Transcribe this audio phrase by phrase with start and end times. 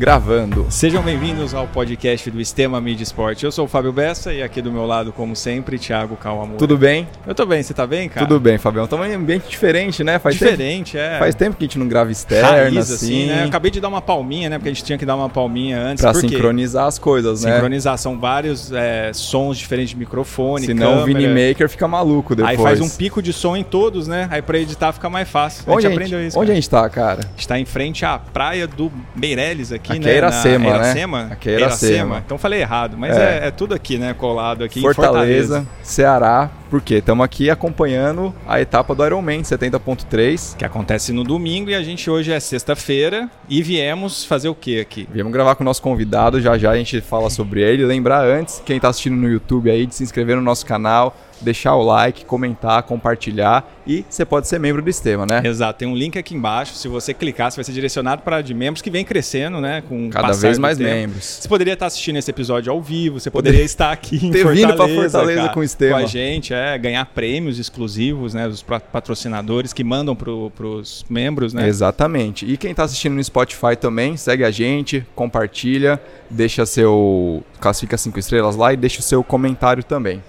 [0.00, 0.64] Gravando.
[0.70, 3.44] Sejam bem-vindos ao podcast do Estema Mídia Esporte.
[3.44, 6.56] Eu sou o Fábio Bessa e aqui do meu lado, como sempre, Thiago Calamo.
[6.56, 7.06] Tudo bem?
[7.26, 8.26] Eu tô bem, você tá bem, cara?
[8.26, 8.84] Tudo bem, Fabião.
[8.84, 10.18] Estamos em um ambiente diferente, né?
[10.18, 11.18] Faz diferente, tempo, é.
[11.18, 12.94] Faz tempo que a gente não grava externa, Raiz, assim.
[12.94, 13.42] assim, né?
[13.42, 14.56] Eu acabei de dar uma palminha, né?
[14.56, 16.00] Porque a gente tinha que dar uma palminha antes.
[16.00, 17.52] Pra sincronizar as coisas, né?
[17.52, 17.98] Sincronizar.
[17.98, 21.28] São vários é, sons diferentes de microfone, Senão o câmera.
[21.28, 22.58] Vinimaker fica maluco depois.
[22.58, 24.26] Aí faz um pico de som em todos, né?
[24.30, 25.62] Aí pra editar fica mais fácil.
[25.66, 26.38] Onde a gente aprendeu isso.
[26.38, 26.52] Onde cara.
[26.52, 27.20] a gente tá, cara?
[27.36, 30.12] Está em frente à praia do Meireles aqui, Aqui né?
[30.12, 30.84] é Iracema, Na né?
[30.84, 31.28] Iracema?
[31.30, 32.22] Aqui é Iracema.
[32.24, 33.38] Então falei errado, mas É.
[33.44, 34.14] é, é tudo aqui, né?
[34.14, 35.66] Colado aqui Fortaleza, em Fortaleza.
[35.82, 36.50] Ceará.
[36.70, 36.98] Por quê?
[36.98, 40.56] Estamos aqui acompanhando a etapa do Ironman 70.3.
[40.56, 44.78] Que acontece no domingo e a gente hoje é sexta-feira e viemos fazer o que
[44.78, 45.08] aqui?
[45.12, 47.84] Viemos gravar com o nosso convidado, já já a gente fala sobre ele.
[47.84, 51.74] Lembrar antes, quem está assistindo no YouTube aí, de se inscrever no nosso canal, deixar
[51.74, 55.42] o like, comentar, compartilhar e você pode ser membro do Estema, né?
[55.44, 56.74] Exato, tem um link aqui embaixo.
[56.74, 59.82] Se você clicar, você vai ser direcionado para de membros que vem crescendo, né?
[59.88, 61.24] Com Cada vez mais membros.
[61.40, 64.66] Você poderia estar assistindo esse episódio ao vivo, você poderia estar aqui em Ter Fortaleza,
[64.66, 68.80] vindo Fortaleza cara, com o com a gente, é, ganhar prêmios exclusivos, né, dos pa-
[68.80, 71.66] patrocinadores que mandam pro, pros membros, né?
[71.68, 72.44] Exatamente.
[72.50, 77.42] E quem está assistindo no Spotify também, segue a gente, compartilha, deixa seu.
[77.60, 80.22] classifica cinco estrelas lá e deixa o seu comentário também.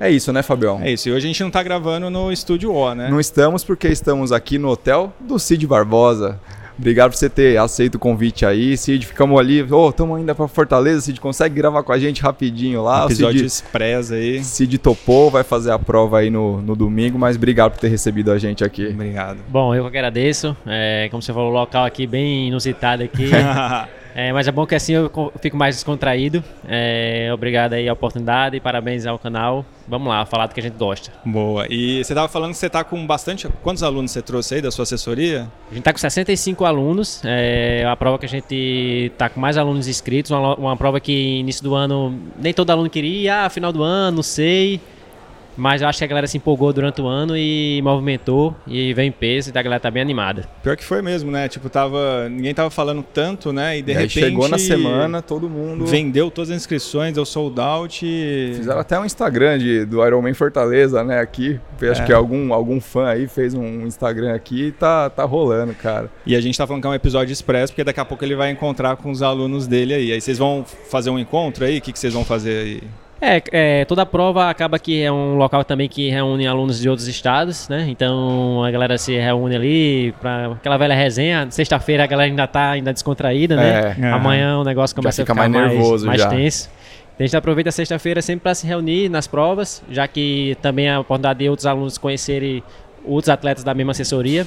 [0.00, 0.80] É isso, né, Fabião?
[0.80, 1.08] É isso.
[1.08, 3.08] E hoje a gente não tá gravando no estúdio O, né?
[3.10, 6.38] Não estamos porque estamos aqui no hotel do Cid Barbosa.
[6.78, 9.04] Obrigado por você ter aceito o convite aí, Cid.
[9.06, 13.04] Ficamos ali, ô, estamos indo para Fortaleza, Cid, consegue gravar com a gente rapidinho lá?
[13.06, 14.44] Episódio Cid, express aí.
[14.44, 18.30] Cid topou, vai fazer a prova aí no, no domingo, mas obrigado por ter recebido
[18.30, 18.86] a gente aqui.
[18.86, 19.38] Obrigado.
[19.48, 20.56] Bom, eu que agradeço.
[20.66, 23.28] É, como você falou, o local aqui bem inusitado aqui.
[24.20, 26.42] É, mas é bom que assim eu co- fico mais descontraído.
[26.66, 29.64] É, obrigado aí a oportunidade e parabéns ao canal.
[29.86, 31.12] Vamos lá, falar do que a gente gosta.
[31.24, 31.66] Boa.
[31.70, 33.48] E você tava falando que você tá com bastante.
[33.62, 35.42] Quantos alunos você trouxe aí da sua assessoria?
[35.70, 37.22] A gente está com 65 alunos.
[37.24, 40.32] É uma prova que a gente está com mais alunos inscritos.
[40.32, 43.44] Uma, uma prova que início do ano nem todo aluno queria.
[43.44, 44.80] Ah, final do ano, não sei.
[45.58, 48.54] Mas eu acho que a galera se empolgou durante o ano e movimentou.
[48.66, 50.48] E veio em peso e a galera tá bem animada.
[50.62, 51.48] Pior que foi mesmo, né?
[51.48, 52.28] Tipo, tava.
[52.28, 53.78] Ninguém tava falando tanto, né?
[53.78, 54.20] E de e aí repente.
[54.20, 55.84] chegou na semana, todo mundo.
[55.84, 58.52] Vendeu todas as inscrições, deu sold out e.
[58.54, 61.18] Fizeram até um Instagram de, do Ironman Fortaleza, né?
[61.20, 61.58] Aqui.
[61.90, 62.04] Acho É.
[62.06, 66.08] que algum, algum fã aí fez um Instagram aqui e tá, tá rolando, cara.
[66.24, 68.36] E a gente tá falando que é um episódio expresso, porque daqui a pouco ele
[68.36, 70.12] vai encontrar com os alunos dele aí.
[70.12, 71.78] Aí vocês vão fazer um encontro aí?
[71.78, 72.82] O que, que vocês vão fazer aí?
[73.20, 76.88] É, é, toda a prova acaba que é um local também que reúne alunos de
[76.88, 77.86] outros estados, né?
[77.88, 81.48] Então a galera se reúne ali para aquela velha resenha.
[81.50, 83.96] Sexta-feira a galera ainda tá ainda descontraída, né?
[84.00, 84.12] É.
[84.12, 86.28] Amanhã o negócio começa fica a ficar mais mais, nervoso mais já.
[86.28, 86.70] tenso.
[87.14, 90.86] Então, a gente aproveita a sexta-feira sempre para se reunir nas provas, já que também
[90.86, 92.62] é a oportunidade de outros alunos conhecerem
[93.04, 94.46] outros atletas da mesma assessoria.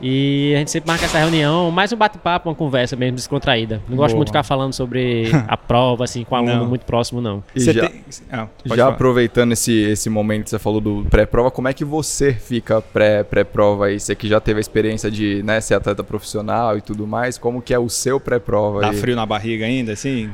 [0.00, 3.80] E a gente sempre marca essa reunião, mais um bate-papo, uma conversa mesmo descontraída.
[3.88, 4.18] Não gosto Boa.
[4.18, 6.66] muito de ficar falando sobre a prova, assim, com aluno Não.
[6.66, 7.42] muito próximo, não.
[7.54, 8.88] E Você já, tem- Ah, já falar.
[8.92, 13.24] aproveitando esse, esse momento que você falou do pré-prova, como é que você fica pré-
[13.24, 13.98] pré-prova aí?
[13.98, 17.62] Você que já teve a experiência de né, ser atleta profissional e tudo mais, como
[17.62, 18.96] que é o seu pré-prova Dá aí?
[18.96, 20.30] frio na barriga ainda, assim?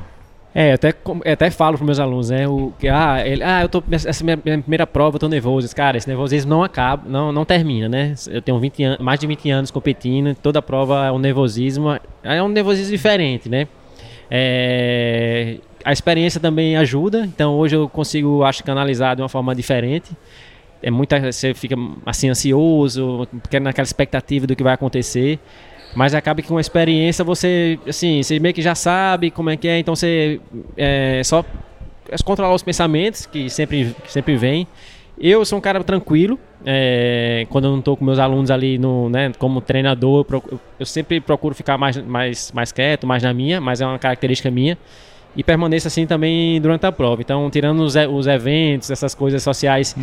[0.54, 0.94] É, eu até,
[1.32, 2.46] até falo pros meus alunos, né?
[2.46, 3.82] O, que, ah, ele, ah, eu tô.
[3.90, 5.74] Essa minha, minha primeira prova, eu tô nervoso.
[5.74, 8.14] Cara, esse nervosismo não acaba, não, não termina, né?
[8.28, 11.98] Eu tenho 20 an mais de 20 anos competindo, toda prova é um nervosismo.
[12.22, 13.66] É um nervosismo diferente, né?
[14.30, 20.10] É, a experiência também ajuda, então hoje eu consigo, acho, canalizar de uma forma diferente.
[20.82, 23.26] É muita, você fica assim ansioso,
[23.60, 25.38] naquela expectativa do que vai acontecer.
[25.94, 29.56] Mas acaba que com a experiência você, assim, você meio que já sabe como é
[29.56, 30.41] que é, então você
[30.76, 31.44] é só
[32.08, 34.66] é controlar os pensamentos que sempre, que sempre vem.
[35.19, 39.08] Eu sou um cara tranquilo, é, quando eu não estou com meus alunos ali no,
[39.08, 43.32] né, como treinador, eu, procu- eu sempre procuro ficar mais, mais, mais quieto, mais na
[43.32, 44.76] minha, mas é uma característica minha.
[45.36, 47.22] E permaneço assim também durante a prova.
[47.22, 49.97] Então, tirando os, os eventos, essas coisas sociais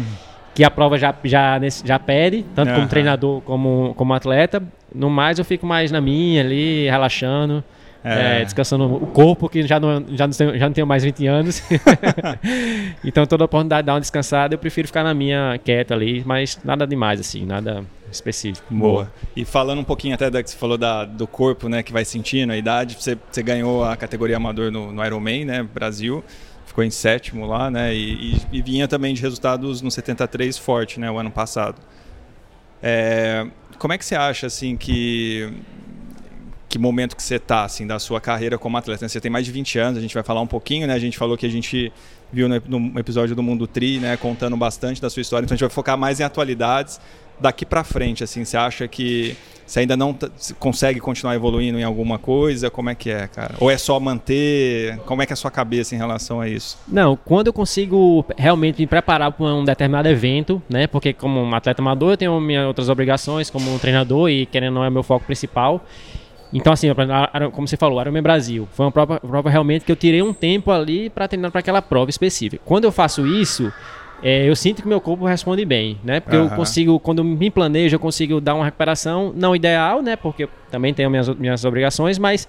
[0.55, 2.88] que a prova já, já, já pede, tanto como Aham.
[2.88, 4.63] treinador como, como atleta.
[4.94, 7.63] No mais, eu fico mais na minha ali, relaxando,
[8.03, 8.41] É.
[8.41, 11.28] é, descansando o corpo, que já não, já, não tenho, já não tenho mais 20
[11.28, 11.61] anos.
[13.03, 16.59] então, toda oportunidade de dar uma descansada, eu prefiro ficar na minha quieto ali, mas
[16.64, 18.66] nada demais, assim, nada específico.
[18.73, 19.11] Boa.
[19.35, 22.03] E falando um pouquinho até da que você falou da, do corpo, né, que vai
[22.05, 26.23] sentindo, a idade, você, você ganhou a categoria amador no, no Ironman, né, Brasil,
[26.66, 30.99] ficou em sétimo lá, né, e, e- e vinha também de resultados no 73 forte,
[30.99, 31.75] né, o ano passado.
[32.81, 33.46] É,
[33.79, 35.52] como é que você acha, assim, que
[36.70, 39.09] que momento que você está assim, da sua carreira como atleta.
[39.09, 40.93] Você tem mais de 20 anos, a gente vai falar um pouquinho, né?
[40.93, 41.91] A gente falou que a gente
[42.31, 45.46] viu no, episódio do Mundo Tri, né, contando bastante da sua história.
[45.46, 47.02] Então a gente vai focar mais em atualidades
[47.40, 49.36] daqui para frente, assim, você acha que
[49.70, 50.18] você ainda não
[50.58, 52.72] consegue continuar evoluindo em alguma coisa?
[52.72, 53.53] Como é que é, cara?
[53.59, 54.97] Ou é só manter?
[55.06, 56.80] Como é que é a sua cabeça em relação a isso?
[56.88, 60.88] Não, quando eu consigo realmente me preparar para um determinado evento, né?
[60.88, 64.74] Porque como um atleta amador, eu tenho minhas outras obrigações como um treinador e querendo
[64.74, 65.86] não é meu foco principal.
[66.52, 66.88] Então, assim,
[67.53, 70.72] como você falou, Ironman Brasil foi uma prova, prova realmente que eu tirei um tempo
[70.72, 72.59] ali para treinar para aquela prova específica.
[72.66, 73.72] Quando eu faço isso,
[74.21, 76.19] é, eu sinto que meu corpo responde bem, né?
[76.19, 76.45] Porque uhum.
[76.45, 80.16] eu consigo, quando eu me planejo, eu consigo dar uma recuperação, não ideal, né?
[80.16, 82.47] Porque também tenho minhas, minhas obrigações, mas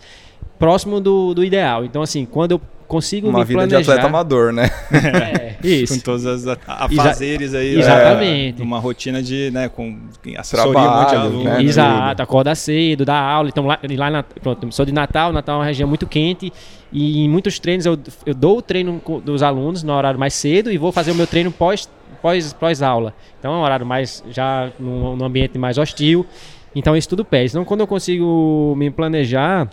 [0.59, 1.85] próximo do, do ideal.
[1.85, 2.61] Então, assim, quando eu
[2.91, 3.83] consigo Uma me vida planejar.
[3.83, 4.69] de atleta amador, né?
[5.63, 5.95] É, isso.
[5.95, 7.79] com todos os afazeres aí.
[7.79, 8.61] Exatamente.
[8.61, 9.99] É, uma rotina de, né, com
[10.39, 11.45] assessoria Trabalho, de aluno.
[11.45, 13.49] Né, Exato, acorda cedo, dá aula.
[13.49, 16.53] Então lá, lá na, pronto, sou de Natal, Natal é uma região muito quente.
[16.93, 20.73] E em muitos treinos eu, eu dou o treino dos alunos no horário mais cedo
[20.73, 21.89] e vou fazer o meu treino pós,
[22.21, 23.15] pós, pós aula.
[23.39, 26.27] Então é um horário mais já num, num ambiente mais hostil.
[26.75, 27.51] Então isso tudo pede.
[27.51, 29.69] Então quando eu consigo me planejar,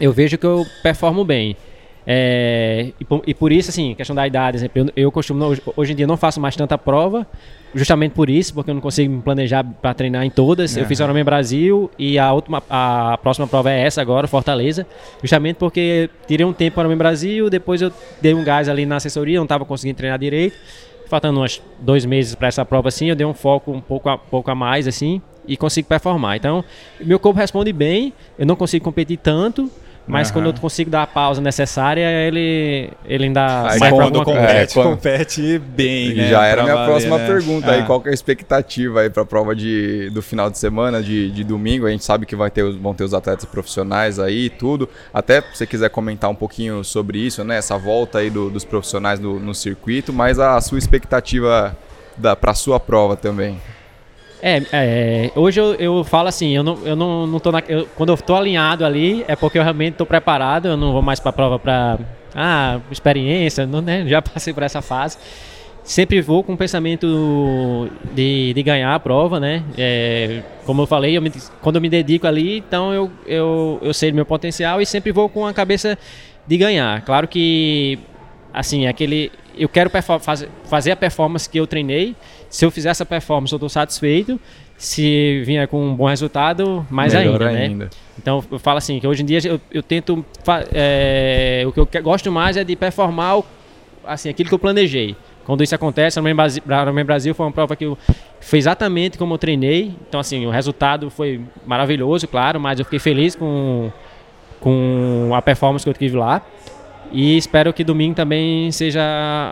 [0.00, 1.56] eu vejo que eu performo bem.
[2.06, 5.62] É, e, por, e, por, isso, assim, questão da idade, exemplo, eu, eu costumo, hoje,
[5.76, 7.26] hoje, em dia não faço mais tanta prova,
[7.74, 10.76] justamente por isso, porque eu não consigo me planejar para treinar em todas.
[10.76, 10.82] Uhum.
[10.82, 14.86] Eu fiz Ironman Brasil e a, última, a próxima prova é essa agora, Fortaleza,
[15.20, 17.92] justamente porque tirei um tempo para Ironman Brasil, depois eu
[18.22, 20.56] dei um gás ali na assessoria, não estava conseguindo treinar direito.
[21.08, 24.18] Faltando uns dois meses para essa prova assim, eu dei um foco um pouco a,
[24.18, 26.36] pouco a mais assim e consigo performar.
[26.36, 26.64] Então,
[27.00, 29.70] meu corpo responde bem, eu não consigo competir tanto,
[30.06, 30.34] mas uhum.
[30.34, 34.74] quando eu consigo dar a pausa necessária, ele, ele ainda aí, sai quando compete, é,
[34.74, 34.90] quando...
[34.90, 36.28] compete bem, né?
[36.28, 37.26] Já era a minha valer, próxima né?
[37.26, 37.84] pergunta aí, ah.
[37.84, 41.30] qual que é a expectativa aí para a prova de, do final de semana, de,
[41.30, 41.86] de domingo?
[41.86, 44.88] A gente sabe que vai ter, vão ter os atletas profissionais aí e tudo.
[45.12, 47.58] Até se você quiser comentar um pouquinho sobre isso, né?
[47.58, 51.76] Essa volta aí do, dos profissionais no, no circuito, mas a sua expectativa
[52.40, 53.60] para a sua prova também.
[54.42, 57.88] É, é, hoje eu, eu falo assim, eu não, eu não, não tô na, eu,
[57.96, 61.18] quando eu tô alinhado ali, é porque eu realmente tô preparado, eu não vou mais
[61.18, 61.98] pra prova pra,
[62.34, 65.16] ah, experiência, não, né, já passei por essa fase.
[65.82, 69.62] Sempre vou com o pensamento de, de ganhar a prova, né?
[69.78, 71.32] É, como eu falei, eu me,
[71.62, 75.12] quando eu me dedico ali, então eu, eu, eu sei do meu potencial e sempre
[75.12, 75.96] vou com a cabeça
[76.44, 77.02] de ganhar.
[77.02, 78.00] Claro que,
[78.52, 79.88] assim, aquele, eu quero
[80.68, 82.16] fazer, a performance que eu treinei,
[82.48, 84.40] se eu fizer essa performance, eu estou satisfeito.
[84.78, 87.90] Se vier com um bom resultado, mais ainda, ainda, né?
[88.18, 90.24] Então, eu falo assim, que hoje em dia eu, eu tento...
[90.72, 93.42] É, o que eu gosto mais é de performar
[94.04, 95.16] assim, aquilo que eu planejei.
[95.44, 97.96] Quando isso acontece, no Ironman Brasil foi uma prova que eu
[98.40, 99.94] foi exatamente como eu treinei.
[100.08, 103.90] Então, assim, o resultado foi maravilhoso, claro, mas eu fiquei feliz com,
[104.60, 106.42] com a performance que eu tive lá.
[107.12, 109.02] E espero que domingo também seja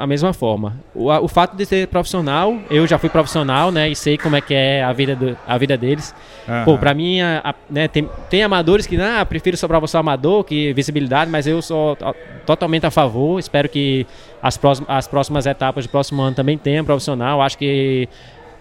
[0.00, 0.76] a mesma forma.
[0.94, 3.88] O, o fato de ser profissional, eu já fui profissional, né?
[3.88, 6.14] E sei como é que é a vida, do, a vida deles.
[6.48, 6.64] Uhum.
[6.64, 10.44] Pô, pra mim, a, a, né, tem, tem amadores que, ah, prefiro só professor amador,
[10.44, 11.96] que visibilidade, mas eu sou
[12.44, 13.38] totalmente a favor.
[13.38, 14.06] Espero que
[14.42, 17.40] as próximas, as próximas etapas do próximo ano também tenham profissional.
[17.40, 18.08] Acho que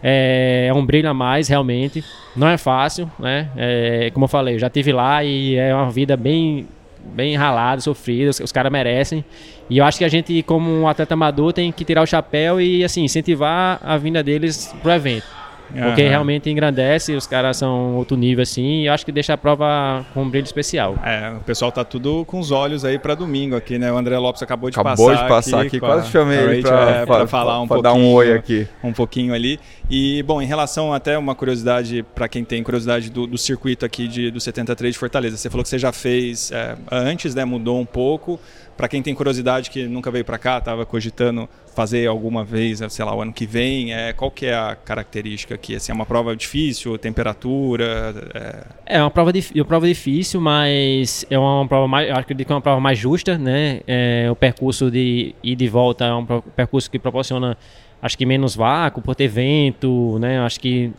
[0.04, 2.04] é, é, um brilho a mais, realmente.
[2.36, 3.50] Não é fácil, né?
[3.56, 6.68] É, como eu falei, eu já tive lá e é uma vida bem
[7.04, 9.24] bem ralado, sofrido, os, os caras merecem.
[9.70, 12.60] E eu acho que a gente, como um atleta amador, tem que tirar o chapéu
[12.60, 15.43] e assim incentivar a vinda deles pro evento.
[15.72, 16.10] Porque uhum.
[16.10, 20.06] realmente engrandece, os caras são outro nível assim, e eu acho que deixa a prova
[20.14, 20.96] com um brilho especial.
[21.04, 23.92] É, o pessoal tá tudo com os olhos aí para domingo aqui, né?
[23.92, 25.26] O André Lopes acabou de acabou passar.
[25.26, 27.84] Acabou de passar aqui, aqui quase chamei ele para é, pra, falar um pouquinho.
[27.84, 28.68] dar um oi aqui.
[28.84, 29.60] Um pouquinho ali.
[29.90, 34.08] E, bom, em relação até uma curiosidade, para quem tem curiosidade do, do, circuito aqui
[34.08, 37.44] de, do 73 de Fortaleza, você falou que você já fez é, antes, né?
[37.46, 38.40] Mudou um pouco.
[38.84, 43.06] Para quem tem curiosidade que nunca veio para cá, estava cogitando fazer alguma vez, sei
[43.06, 45.74] lá, o ano que vem, é, qual que é a característica aqui?
[45.74, 48.14] Assim, é uma prova difícil, temperatura?
[48.86, 52.52] É, é uma, prova uma prova difícil, mas é uma prova mais, eu acredito que
[52.52, 53.80] é uma prova mais justa, né?
[53.88, 57.58] É, o percurso de ir de volta é um percurso que proporciona,
[58.02, 60.42] acho que menos vácuo, por ter vento, né?
[60.42, 60.92] Acho que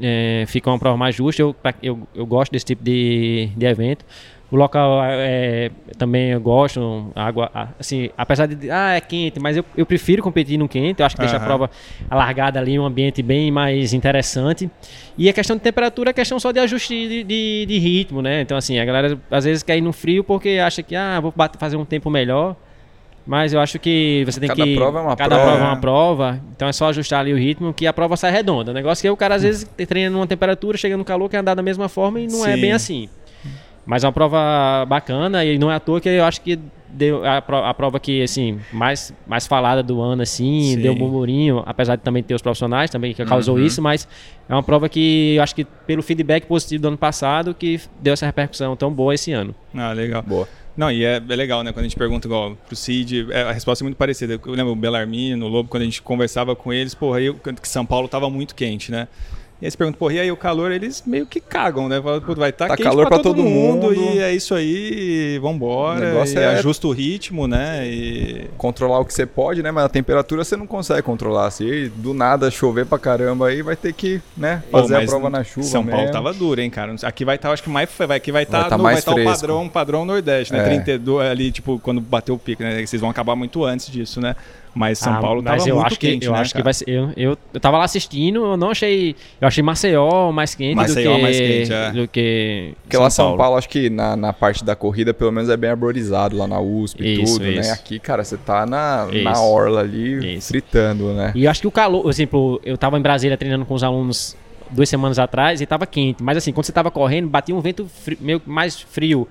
[0.00, 1.42] é, fica uma prova mais justa.
[1.42, 4.04] Eu, eu, eu gosto desse tipo de, de evento.
[4.50, 9.64] O local é, também eu gosto, água, assim, apesar de, ah, é quente, mas eu,
[9.76, 11.28] eu prefiro competir no quente, eu acho que uhum.
[11.28, 11.70] deixa a prova
[12.08, 14.70] alargada ali, um ambiente bem mais interessante.
[15.16, 18.42] E a questão de temperatura é questão só de ajuste de, de, de ritmo, né?
[18.42, 21.32] Então, assim, a galera às vezes quer ir no frio porque acha que, ah, vou
[21.34, 22.54] bater, fazer um tempo melhor.
[23.26, 24.76] Mas eu acho que você tem cada que.
[24.76, 25.50] Prova é uma cada prova.
[25.50, 26.40] prova é uma prova.
[26.54, 28.70] Então é só ajustar ali o ritmo que a prova sai redonda.
[28.70, 31.38] O negócio é que o cara às vezes treina numa temperatura, chega no calor, quer
[31.38, 32.52] andar da mesma forma e não é Sim.
[32.52, 33.08] é bem assim.
[33.86, 37.24] Mas é uma prova bacana e não é à toa que eu acho que deu
[37.24, 40.80] a, a prova que assim mais mais falada do ano assim Sim.
[40.80, 43.64] deu um burburinho apesar de também ter os profissionais também que causou uhum.
[43.64, 44.06] isso mas
[44.48, 48.12] é uma prova que eu acho que pelo feedback positivo do ano passado que deu
[48.12, 51.70] essa repercussão tão boa esse ano ah legal boa não, e é, é, legal, né?
[51.72, 54.40] Quando a gente pergunta igual pro Cid, é, a resposta é muito parecida.
[54.44, 57.68] Eu lembro o Belarmino, o Lobo, quando a gente conversava com eles, porra, aí que
[57.68, 59.06] São Paulo tava muito quente, né?
[59.64, 61.98] E aí você pergunta, porra, e aí o calor, eles meio que cagam, né?
[61.98, 65.38] Fala, vai estar tá, tá calor pra, todo, todo mundo, mundo, e é isso aí,
[65.38, 66.20] vambora.
[66.20, 67.88] O e é ajusta o ritmo, né?
[67.88, 68.50] E...
[68.58, 69.70] Controlar o que você pode, né?
[69.70, 71.50] Mas a temperatura você não consegue controlar.
[71.50, 75.30] Se do nada chover pra caramba aí, vai ter que, né, fazer Pô, a prova
[75.30, 75.66] na chuva.
[75.66, 75.96] São mesmo.
[75.96, 76.94] Paulo tava duro, hein, cara?
[77.02, 77.88] Aqui vai estar, tá, acho que mais.
[78.14, 80.60] Aqui vai estar tá, vai tá vai tá o padrão, padrão Nordeste, né?
[80.60, 80.64] É.
[80.64, 82.84] 32 ali, tipo, quando bateu o pico, né?
[82.84, 84.36] Vocês vão acabar muito antes disso, né?
[84.74, 86.62] Mas São ah, Paulo mas tava eu muito acho quente, que, Eu né, acho cara?
[86.62, 86.88] que vai ser...
[86.88, 89.14] Eu, eu, eu tava lá assistindo, eu não achei...
[89.40, 91.22] Eu achei Maceió mais quente Maceió do que...
[91.22, 91.92] mais quente, é.
[91.92, 93.38] Do que Porque São lá São Paulo.
[93.38, 96.60] Paulo, acho que na, na parte da corrida, pelo menos é bem arborizado, lá na
[96.60, 97.50] USP e tudo, né?
[97.50, 97.68] isso.
[97.68, 97.70] né?
[97.70, 100.48] Aqui, cara, você tá na, na orla ali, isso.
[100.48, 101.32] fritando, né?
[101.34, 102.02] E eu acho que o calor...
[102.02, 104.36] Por exemplo, eu tava em Brasília treinando com os alunos
[104.70, 106.22] duas semanas atrás e tava quente.
[106.22, 109.28] Mas assim, quando você tava correndo, batia um vento frio, meio mais frio.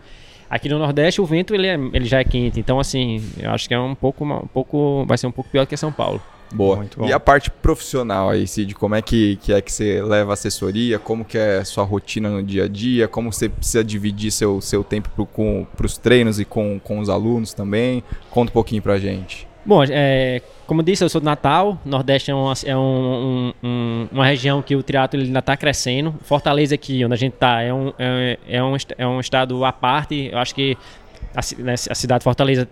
[0.53, 3.67] Aqui no Nordeste o vento ele, é, ele já é quente, então assim, eu acho
[3.67, 6.21] que é um pouco, um pouco vai ser um pouco pior que São Paulo.
[6.53, 6.85] Boa.
[7.07, 10.99] E a parte profissional aí, Cid, como é que, que é que você leva assessoria?
[10.99, 13.07] Como que é a sua rotina no dia a dia?
[13.07, 15.09] Como você precisa dividir seu, seu tempo
[15.75, 18.03] para os treinos e com, com os alunos também?
[18.29, 19.47] Conta um pouquinho pra gente.
[19.65, 20.43] Bom, é,
[20.73, 21.79] como disse, eu sou do Natal.
[21.85, 26.15] Nordeste é, uma, é um, um, uma região que o triatlo ainda está crescendo.
[26.23, 29.71] Fortaleza aqui, onde a gente está, é um, é, é, um, é um estado à
[29.71, 30.29] parte.
[30.31, 30.75] Eu acho que
[31.35, 32.67] a, né, a cidade de Fortaleza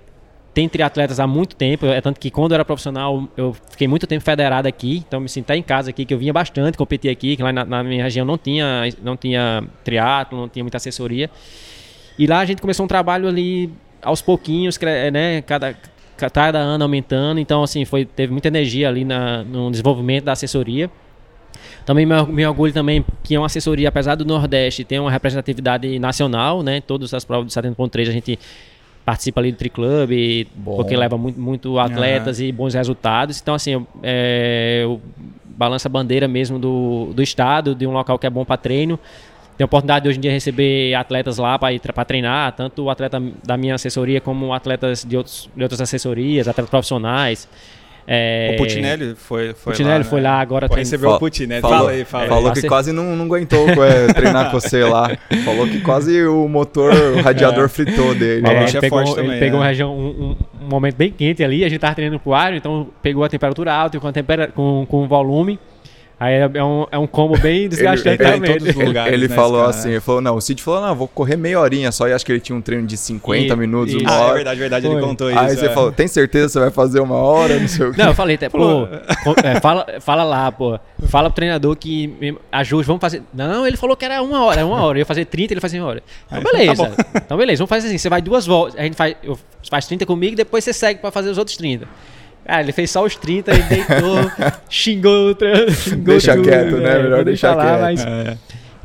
[0.52, 1.86] tem triatletas há muito tempo.
[1.86, 5.04] É tanto que quando eu era profissional, eu fiquei muito tempo federado aqui.
[5.08, 7.64] Então me sinto em casa aqui, que eu vinha bastante competir aqui, que lá na,
[7.64, 11.30] na minha região não tinha, não tinha triatlo, não tinha muita assessoria.
[12.18, 14.80] E lá a gente começou um trabalho ali aos pouquinhos,
[15.14, 15.44] né?
[15.44, 15.76] Cada,
[16.30, 20.90] cada ano aumentando, então assim, foi, teve muita energia ali na, no desenvolvimento da assessoria.
[21.86, 26.62] Também me, orgulho também que é uma assessoria, apesar do Nordeste, tem uma representatividade nacional,
[26.62, 26.82] né?
[26.82, 28.40] Todas as provas do 70.3 a gente
[29.04, 32.46] participa ali do Triclub, porque leva muito, muito atletas uhum.
[32.46, 33.42] e bons resultados.
[33.42, 35.02] Então, assim, é, eu
[35.58, 39.00] balança a bandeira mesmo do, do estado, de um local que é bom para treino.
[39.62, 43.22] Tenho a oportunidade de hoje em dia receber atletas lá para treinar, tanto o atleta
[43.46, 47.48] da minha assessoria como atletas de, outros, de outras assessorias, atletas profissionais.
[48.08, 48.54] É...
[48.56, 50.30] O Putinelli foi, foi Putinelli lá, foi né?
[50.30, 50.68] lá agora.
[50.68, 51.62] Pô, recebeu o Putinelli.
[51.62, 55.16] Falou, fala aí, fala Falou que quase não, não aguentou é, treinar com você lá.
[55.46, 57.68] Falou que quase o motor, o radiador é.
[57.68, 58.48] fritou dele.
[58.48, 59.86] É, ele, é pegou, ele também, pegou é.
[59.86, 63.24] um, um, um, momento bem quente ali, a gente tava treinando pro ar, então pegou
[63.24, 65.60] a temperatura alta com, a temperatura, com, com volume.
[66.22, 68.86] Aí é, é um, é um combo bem desgastante ele, ele, também.
[68.86, 71.60] Lugares, ele né, falou assim, ele falou, não, o Cid falou, não, vou correr meia
[71.60, 74.12] horinha só, e acho que ele tinha um treino de 50 e, minutos, e, uma
[74.12, 74.30] ah, hora.
[74.30, 74.96] é verdade, verdade, Foi.
[74.98, 75.44] ele contou Aí isso.
[75.44, 75.70] Aí você é.
[75.70, 78.00] falou, tem certeza que você vai fazer uma hora, não sei o quê.
[78.00, 78.88] Não, eu falei até, pô,
[79.44, 83.24] é, fala, fala lá, pô, fala pro treinador que ajude, vamos fazer...
[83.34, 85.82] Não, ele falou que era uma hora, uma hora, eu ia fazer 30, ele fazia
[85.82, 86.04] uma hora.
[86.28, 88.96] Então tá beleza, tá então beleza, vamos fazer assim, você vai duas voltas, a gente
[88.96, 89.40] faz, eu,
[89.72, 91.88] faz 30 comigo, depois você segue pra fazer os outros 30.
[92.46, 94.32] Ah, ele fez só os 30 e deitou,
[94.70, 95.36] xingou.
[95.70, 97.00] Xingou Deixa tudo, quieto, né?
[97.00, 97.82] É, Melhor deixar falar, quieto.
[97.82, 98.06] Mas...
[98.06, 98.38] É.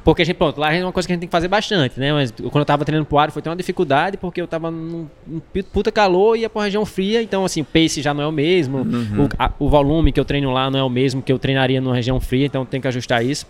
[0.06, 1.98] Porque a gente, pronto, lá é uma coisa que a gente tem que fazer bastante,
[1.98, 2.12] né?
[2.12, 5.08] Mas quando eu tava treinando pro ar foi ter uma dificuldade, porque eu tava num,
[5.26, 5.40] num
[5.72, 8.30] puta calor e ia pra região fria, então assim, o pace já não é o
[8.30, 9.25] mesmo, uhum.
[9.25, 11.80] o, a, o volume que eu treino lá não é o mesmo que eu treinaria
[11.80, 13.48] numa região fria, então tem que ajustar isso.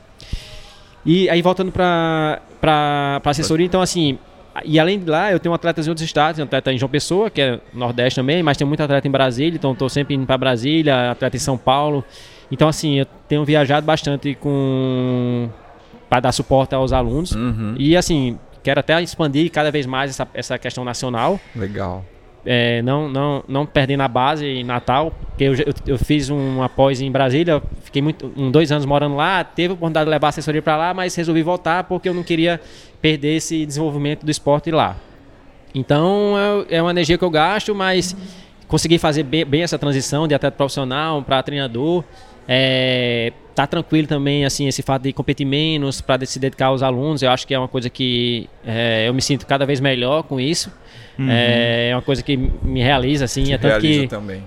[1.05, 4.19] E aí voltando pra, pra, pra assessoria, então assim,
[4.65, 7.31] e além de lá, eu tenho atletas em outros estados, tenho atleta em João Pessoa,
[7.31, 10.39] que é Nordeste também, mas tem muito atleta em Brasília, então estou sempre indo para
[10.39, 12.05] Brasília, atleta em São Paulo.
[12.51, 15.49] Então, assim, eu tenho viajado bastante com
[16.09, 17.33] para dar suporte aos alunos.
[17.33, 17.75] Uhum.
[17.77, 21.41] E, assim, quero até expandir cada vez mais essa, essa questão nacional.
[21.55, 22.05] Legal.
[22.49, 26.63] É, não, não, não perdendo a base em Natal, porque eu, eu, eu, fiz um
[26.63, 30.29] após em Brasília, fiquei muito, um, dois anos morando lá, teve a oportunidade de levar
[30.29, 32.61] a assessoria para lá, mas resolvi voltar porque eu não queria
[33.03, 34.97] perder esse desenvolvimento do esporte lá.
[35.75, 36.35] Então
[36.71, 38.17] é, é uma energia que eu gasto, mas
[38.69, 42.05] consegui fazer bem, bem essa transição de atleta profissional para treinador.
[42.49, 47.23] É, tá tranquilo também, assim, esse fato de competir menos para se dedicar aos alunos.
[47.23, 50.39] Eu acho que é uma coisa que é, eu me sinto cada vez melhor com
[50.39, 50.71] isso.
[51.19, 51.31] Uhum.
[51.31, 53.45] É, é, uma coisa que me realiza, assim.
[53.45, 54.43] Te é tanto que também.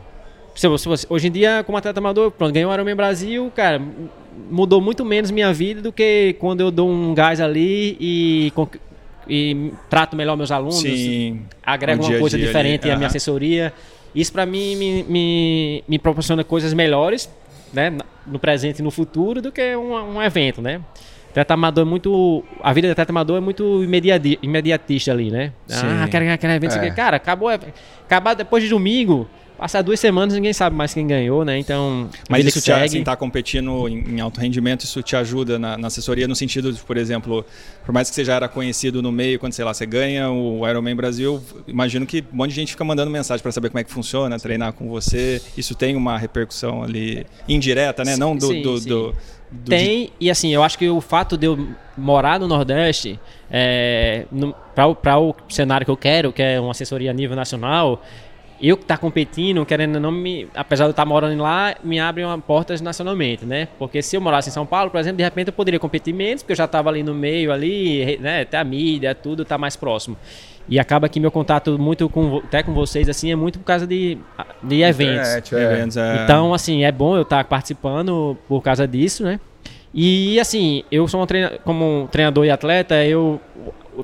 [0.56, 3.82] Se, se, hoje em dia, como atleta amador, pronto, ganhou o Ironman Brasil, cara,
[4.50, 8.54] mudou muito menos minha vida do que quando eu dou um gás ali e,
[9.28, 13.74] e trato melhor meus alunos, Sim, agrego uma coisa diferente ali, à minha assessoria.
[14.14, 17.30] Isso para mim me, me, me, proporciona coisas melhores,
[17.72, 17.96] né,
[18.26, 20.82] no presente e no futuro, do que um, um evento, né?
[21.30, 22.44] Atleta amador é muito.
[22.62, 23.84] A vida do atleta amador é muito
[24.42, 25.54] imediatista ali, né?
[25.68, 25.86] Sim.
[25.86, 26.76] Ah, quero ganhar aquele evento.
[26.76, 26.92] É.
[26.92, 27.50] Cara, acabou.
[27.50, 29.28] Acabar depois de domingo.
[29.60, 31.60] Passar duas semanas ninguém sabe mais quem ganhou, né?
[31.60, 32.10] Então.
[32.30, 35.88] Mas isso te, assim, tá competindo em, em, alto rendimento, isso te ajuda na, na,
[35.88, 37.46] assessoria no sentido de, por exemplo,
[37.86, 40.66] por mais que você já era conhecido no meio, quando sei lá, você ganha o
[40.66, 43.84] Ironman Brasil, imagino que um monte de gente fica mandando mensagem para saber como é
[43.84, 45.42] que funciona, treinar com você.
[45.58, 48.14] Isso tem uma repercussão ali indireta, né?
[48.14, 48.88] Sim, Não do, sim, do, sim.
[48.88, 49.16] do
[49.66, 54.26] tem, e assim, eu acho que o fato de eu morar no Nordeste, é,
[55.02, 58.04] para o cenário que eu quero, que é uma assessoria a nível nacional,
[58.62, 62.00] eu que tá competindo, querendo não me, apesar de eu estar tá morando lá, me
[62.00, 63.68] abre uma portas nacionalmente, né?
[63.78, 66.44] Porque se eu morasse em São Paulo, por exemplo, de repente eu poderia competir menos,
[66.44, 69.76] porque eu já estava ali no meio ali, né, até a mídia, tudo tá mais
[69.76, 70.18] próximo.
[70.68, 73.88] E acaba que meu contato muito com até com vocês assim é muito por causa
[73.88, 74.18] de,
[74.62, 75.28] de eventos.
[75.28, 75.74] Internet, é.
[75.74, 76.24] eventos é.
[76.24, 79.40] Então, assim, é bom eu estar tá participando por causa disso, né?
[79.92, 83.42] E assim, eu sou um treina, como um treinador e atleta, eu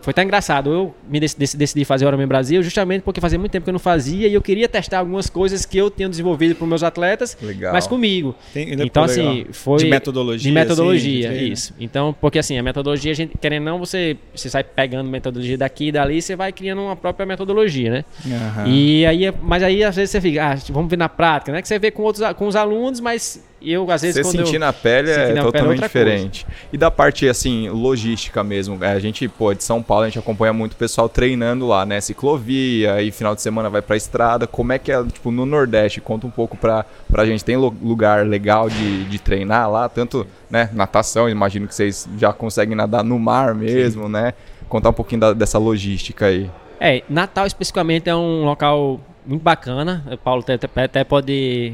[0.01, 0.71] foi até engraçado.
[0.71, 3.73] Eu me decidi, decidi fazer o Ironman Brasil justamente porque fazia muito tempo que eu
[3.73, 6.83] não fazia e eu queria testar algumas coisas que eu tenho desenvolvido para os meus
[6.83, 7.73] atletas, legal.
[7.73, 8.35] mas comigo.
[8.53, 9.53] Tem, então assim, legal.
[9.53, 11.73] foi de metodologia, de metodologia, assim, isso.
[11.79, 15.87] Então, porque assim, a metodologia, a gente querendo não você você sai pegando metodologia daqui
[15.87, 18.05] e dali, você vai criando uma própria metodologia, né?
[18.25, 18.67] Uhum.
[18.67, 21.61] E aí, mas aí às vezes você fica, ah, vamos ver na prática, né?
[21.61, 24.59] Que você vê com outros com os alunos, mas eu, às vezes, Você sentir eu,
[24.59, 26.45] na pele é na totalmente pele é diferente.
[26.45, 26.59] Coisa.
[26.71, 28.83] E da parte, assim, logística mesmo.
[28.83, 31.85] É, a gente, pô, de São Paulo, a gente acompanha muito o pessoal treinando lá,
[31.85, 31.99] né?
[32.01, 34.45] Ciclovia, e final de semana vai pra estrada.
[34.45, 36.01] Como é que é, tipo, no Nordeste?
[36.01, 37.43] Conta um pouco pra, pra gente.
[37.43, 39.89] Tem lugar legal de, de treinar lá?
[39.89, 44.11] Tanto, né, natação, imagino que vocês já conseguem nadar no mar mesmo, Sim.
[44.11, 44.33] né?
[44.69, 46.49] Contar um pouquinho da, dessa logística aí.
[46.79, 50.03] É, Natal especificamente é um local muito bacana.
[50.11, 51.73] O Paulo até, até pode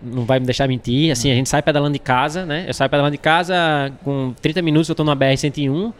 [0.00, 1.10] não vai me deixar mentir.
[1.10, 2.64] Assim, a gente sai pedalando de casa, né?
[2.66, 5.92] Eu saio pedalando de casa, com 30 minutos eu estou na BR-101.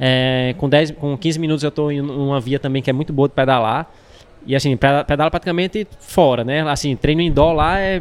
[0.00, 3.12] É, com, 10, com 15 minutos eu estou em uma via também que é muito
[3.12, 3.90] boa de pedalar.
[4.46, 6.62] E assim, pedala praticamente fora, né?
[6.68, 8.00] Assim, treino indoor lá é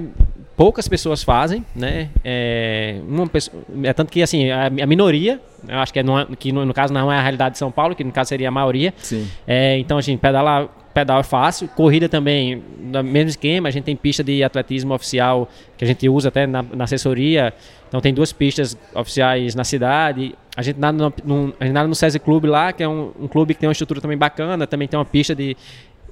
[0.58, 2.10] poucas pessoas fazem, né?
[2.26, 6.36] É, uma pessoa, é tanto que assim a, a minoria, eu acho que, é no,
[6.36, 8.48] que no, no, caso não é a realidade de São Paulo, que no caso seria
[8.48, 8.92] a maioria.
[8.98, 9.28] Sim.
[9.46, 13.96] É, então assim pedala pedal é fácil, corrida também, no mesmo esquema, a gente tem
[13.96, 17.54] pista de atletismo oficial que a gente usa até na, na assessoria,
[17.88, 21.88] então tem duas pistas oficiais na cidade, a gente nada no, no, a gente nada
[21.88, 24.66] no SESI Clube lá, que é um, um, clube que tem uma estrutura também bacana,
[24.66, 25.56] também tem uma pista de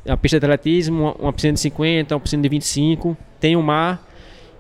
[0.06, 3.60] uma pista de atletismo, uma, uma piscina de 50, uma piscina de 25, tem o
[3.62, 4.08] um mar,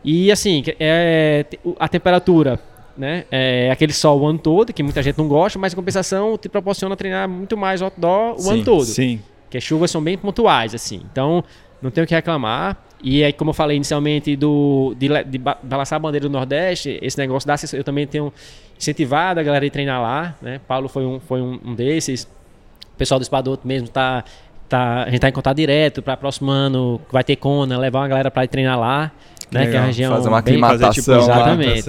[0.04, 1.45] e assim, é,
[1.78, 2.60] a temperatura
[2.97, 3.26] né?
[3.30, 6.47] É aquele sol o ano todo, que muita gente não gosta, mas em compensação te
[6.47, 8.86] proporciona treinar muito mais outdoor o sim, ano todo.
[8.86, 9.19] Sim.
[9.49, 11.01] Que as chuvas são bem pontuais, assim.
[11.12, 11.43] Então,
[11.81, 12.77] não tenho o que reclamar.
[13.03, 17.17] E aí, como eu falei inicialmente do, de, de balançar a bandeira do Nordeste, esse
[17.17, 18.34] negócio da eu também tenho
[18.77, 20.60] incentivado a galera a treinar lá, né?
[20.67, 22.23] Paulo foi um, foi um, um desses.
[22.23, 24.23] O pessoal do Espadoto mesmo tá,
[24.67, 28.08] tá, a gente tá em contato direto para próximo ano, vai ter Kona, levar uma
[28.08, 29.12] galera para treinar lá,
[29.51, 29.67] né?
[29.67, 31.84] Que é a região fazer uma aclimatação, tipo, exatamente.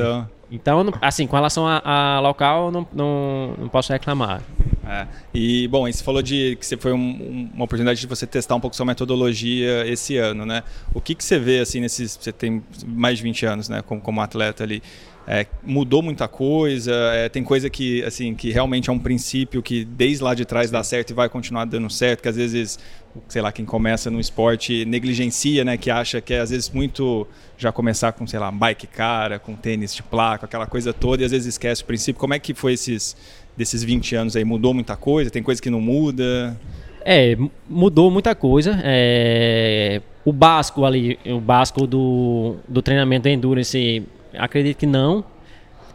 [0.50, 4.42] Então, assim, com relação a, a local, não, não, não posso reclamar.
[4.86, 5.06] É.
[5.34, 8.60] E, bom, você falou de que você foi um, uma oportunidade de você testar um
[8.60, 10.62] pouco sua metodologia esse ano, né?
[10.94, 12.16] O que, que você vê, assim, nesses...
[12.20, 14.82] Você tem mais de 20 anos, né, como, como atleta ali.
[15.28, 19.84] É, mudou muita coisa, é, tem coisa que, assim, que realmente é um princípio que
[19.84, 22.78] desde lá de trás dá certo e vai continuar dando certo, que às vezes,
[23.26, 27.26] sei lá, quem começa no esporte negligencia, né, que acha que é às vezes muito
[27.58, 31.24] já começar com, sei lá, bike cara, com tênis de placa, aquela coisa toda, e
[31.24, 32.20] às vezes esquece o princípio.
[32.20, 33.16] Como é que foi esses
[33.56, 34.44] desses 20 anos aí?
[34.44, 35.30] Mudou muita coisa?
[35.30, 36.56] Tem coisa que não muda?
[37.04, 37.36] É,
[37.68, 38.78] mudou muita coisa.
[38.82, 44.02] É, o básico ali, o básico do, do treinamento da Endurance,
[44.36, 45.24] acredito que não.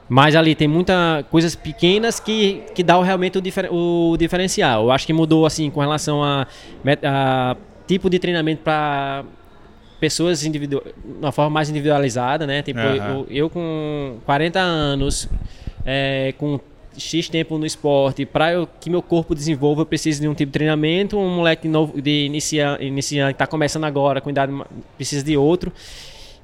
[0.08, 4.84] Mas ali tem muitas coisas pequenas que, que dá realmente o, difer, o diferencial.
[4.84, 6.48] Eu acho que mudou assim com relação a,
[7.04, 7.56] a
[7.88, 9.24] tipo de treinamento para
[10.02, 10.84] pessoas individual,
[11.20, 12.62] uma forma mais individualizada, né?
[12.62, 12.86] Tipo, uhum.
[12.86, 15.30] eu, eu, com 40 anos,
[15.86, 16.60] é, com
[16.98, 20.54] X tempo no esporte, para que meu corpo desenvolva, eu preciso de um tipo de
[20.54, 21.18] treinamento.
[21.18, 24.54] Um moleque novo de iniciante, iniciante está começando agora, com idade,
[24.98, 25.72] precisa de outro.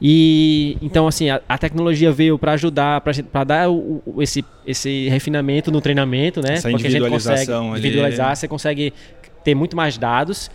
[0.01, 5.09] E então assim, a, a tecnologia veio para ajudar, para dar o, o, esse, esse
[5.09, 6.53] refinamento no treinamento, né?
[6.53, 8.93] Essa Porque a gente consegue individualizar, você consegue
[9.43, 10.49] ter muito mais dados.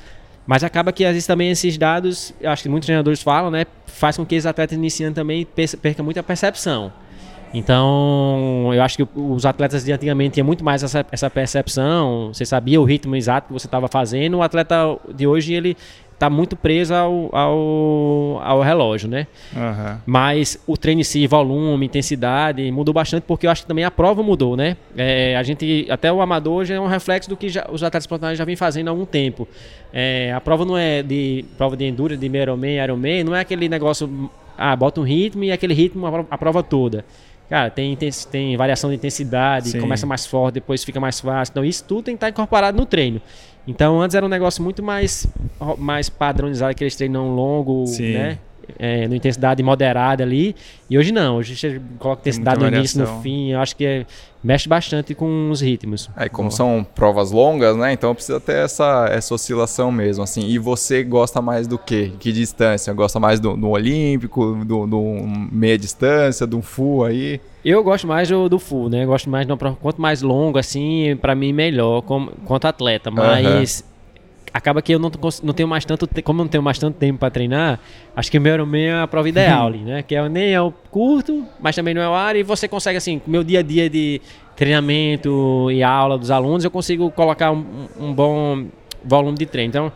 [0.46, 3.64] Mas acaba que às vezes também esses dados, acho que muitos treinadores falam, né?
[3.86, 5.46] Faz com que os atletas iniciantes também
[5.80, 6.92] percam muita percepção.
[7.54, 12.44] Então, eu acho que os atletas de antigamente tinham muito mais essa, essa percepção, você
[12.44, 14.38] sabia o ritmo exato que você estava fazendo.
[14.38, 14.76] O atleta
[15.14, 15.76] de hoje, ele
[16.18, 19.26] tá muito preso ao, ao, ao relógio, né?
[19.56, 20.00] Aham.
[20.06, 23.90] Mas o treino em si, volume, intensidade, mudou bastante porque eu acho que também a
[23.90, 24.76] prova mudou, né?
[24.96, 28.06] É, a gente, até o amador já é um reflexo do que já- os atletas
[28.06, 29.48] profissionais já vêm fazendo há algum tempo.
[29.92, 33.68] É, a prova não é de prova de endurance, de Ironman, Ironman, não é aquele
[33.68, 37.04] negócio, ah, bota um ritmo e aquele ritmo a prova toda.
[37.52, 37.94] Cara, tem,
[38.30, 39.78] tem variação de intensidade, Sim.
[39.78, 41.52] começa mais forte, depois fica mais fácil.
[41.52, 43.20] Então isso tudo tem que estar incorporado no treino.
[43.68, 45.26] Então antes era um negócio muito mais,
[45.76, 48.14] mais padronizado, aqueles treinão longo, Sim.
[48.14, 48.38] né?
[48.84, 50.56] É, no intensidade moderada ali.
[50.90, 53.52] E hoje não, hoje você coloca Tem intensidade no início, no fim.
[53.52, 54.04] Eu acho que é-
[54.42, 56.10] mexe bastante com os ritmos.
[56.16, 57.92] É, como são provas longas, né?
[57.92, 60.48] Então precisa ter essa, essa oscilação mesmo, assim.
[60.48, 62.10] E você gosta mais do quê?
[62.18, 62.92] Que distância?
[62.92, 65.00] Gosta mais do, do olímpico, do, do
[65.52, 67.40] meia distância, do full aí?
[67.64, 69.04] Eu gosto mais do, do full, né?
[69.04, 72.66] Eu gosto mais de uma prova, quanto mais longo, assim, pra mim melhor, como, quanto
[72.66, 73.12] atleta.
[73.12, 73.84] Mas
[74.52, 75.10] acaba que eu não,
[75.42, 77.80] não tenho mais tanto, como eu não tenho mais tanto tempo pra treinar,
[78.14, 80.02] acho que o meu Ironman é a prova ideal ali, né?
[80.02, 82.98] Que é, nem é o curto, mas também não é o área e você consegue,
[82.98, 84.20] assim, meu dia a dia de
[84.54, 88.66] treinamento e aula dos alunos, eu consigo colocar um, um bom
[89.04, 89.70] volume de treino.
[89.70, 89.92] Então,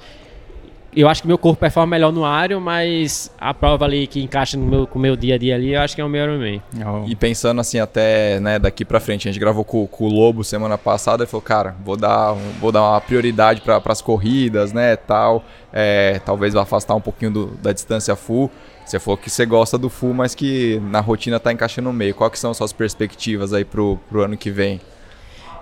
[0.96, 4.56] eu acho que meu corpo performa melhor no área, mas a prova ali que encaixa
[4.56, 6.24] no meu, com o meu dia a dia ali, eu acho que é o meu
[6.24, 6.62] Ironman.
[7.06, 10.42] E pensando assim, até né, daqui pra frente, a gente gravou com, com o Lobo
[10.42, 14.96] semana passada e falou, cara, vou dar, vou dar uma prioridade para as corridas, né,
[14.96, 15.44] tal.
[15.72, 18.50] É, talvez vá afastar um pouquinho do- da distância full.
[18.84, 22.14] Você falou que você gosta do full, mas que na rotina tá encaixando no meio.
[22.14, 24.80] Qual que são suas perspectivas aí pro, pro ano que vem?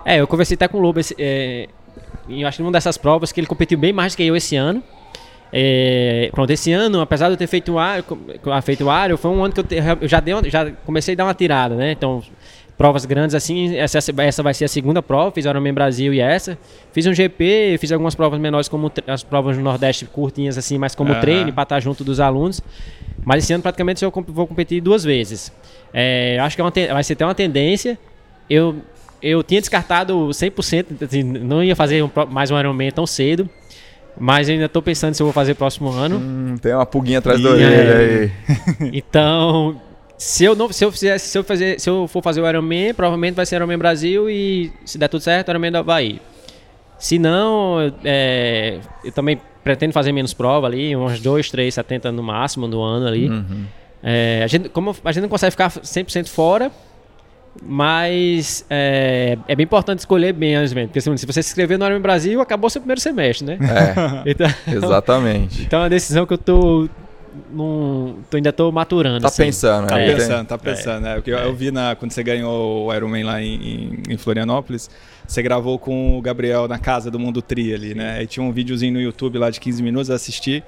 [0.05, 1.67] É, eu conversei até com o Lobo, esse, é,
[2.29, 4.35] e eu acho que numa dessas provas que ele competiu bem mais do que eu
[4.35, 4.83] esse ano.
[5.51, 8.03] É, pronto, esse ano, apesar de eu ter feito o ar,
[8.63, 11.13] feito o ar, foi um ano que eu, te- eu já, dei uma- já comecei
[11.13, 11.91] a dar uma tirada, né?
[11.91, 12.21] Então,
[12.77, 16.57] provas grandes assim, essa, essa vai ser a segunda prova, fiz Ironman Brasil e essa.
[16.91, 20.93] Fiz um GP, fiz algumas provas menores como as provas no Nordeste curtinhas assim, mas
[20.93, 21.21] como Aham.
[21.21, 22.61] treino, para estar junto dos alunos.
[23.23, 25.51] Mas esse ano praticamente eu vou competir duas vezes.
[25.93, 27.97] É, acho que é uma vai ser até uma tendência.
[28.49, 28.75] Eu,
[29.21, 33.49] eu tinha descartado 100%, assim, não ia fazer um mais um Ironman tão cedo.
[34.17, 36.17] Mas ainda estou pensando se eu vou fazer próximo ano.
[36.17, 38.31] Hum, tem uma pulguinha atrás da Ih, orelha aí.
[38.93, 39.79] Então,
[40.17, 42.93] se eu não, se eu fizesse, se eu fazer, se eu for fazer o Ironman,
[42.93, 46.21] provavelmente vai ser Ironman Brasil e se der tudo certo, Ironman do Havaí.
[46.97, 52.23] Se não, é, eu também pretendo fazer menos prova ali, uns 2, 3, 70 no
[52.23, 53.27] máximo do ano ali.
[53.27, 53.65] Uhum.
[54.01, 56.71] É, a gente, como a gente não consegue ficar 100% fora,
[57.63, 60.89] mas é, é bem importante escolher bem antes mesmo.
[60.89, 63.57] Porque se se você se inscrever no Ironman Brasil, acabou seu primeiro semestre, né?
[63.61, 65.61] É, Então, exatamente.
[65.63, 66.87] então é uma decisão que eu tô,
[67.51, 69.21] num, tô ainda tô maturando.
[69.21, 69.43] Tá assim.
[69.45, 70.09] pensando, Tá né?
[70.09, 70.13] É.
[70.15, 71.07] pensando, tá pensando.
[71.07, 71.15] É.
[71.15, 74.89] porque eu, eu vi na, quando você ganhou o Ironman lá em, em- Florianópolis,
[75.27, 78.17] você gravou com o Gabriel na casa do Mundo Tri ali, né?
[78.19, 80.63] Aí tinha um videozinho no YouTube lá de 15 minutos, eu assisti.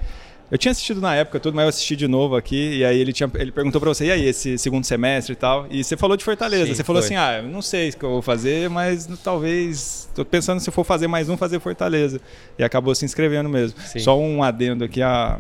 [0.50, 3.12] Eu tinha assistido na época tudo, mas eu assisti de novo aqui, e aí ele,
[3.12, 5.68] tinha, ele perguntou pra você, e aí, esse segundo semestre e tal?
[5.70, 7.08] E você falou de Fortaleza, Sim, você falou foi.
[7.08, 10.74] assim, ah, não sei o que eu vou fazer, mas talvez, tô pensando se eu
[10.74, 12.22] for fazer mais um, fazer Fortaleza.
[12.58, 13.78] E acabou se inscrevendo mesmo.
[13.82, 14.00] Sim.
[14.00, 15.38] Só um adendo aqui, a...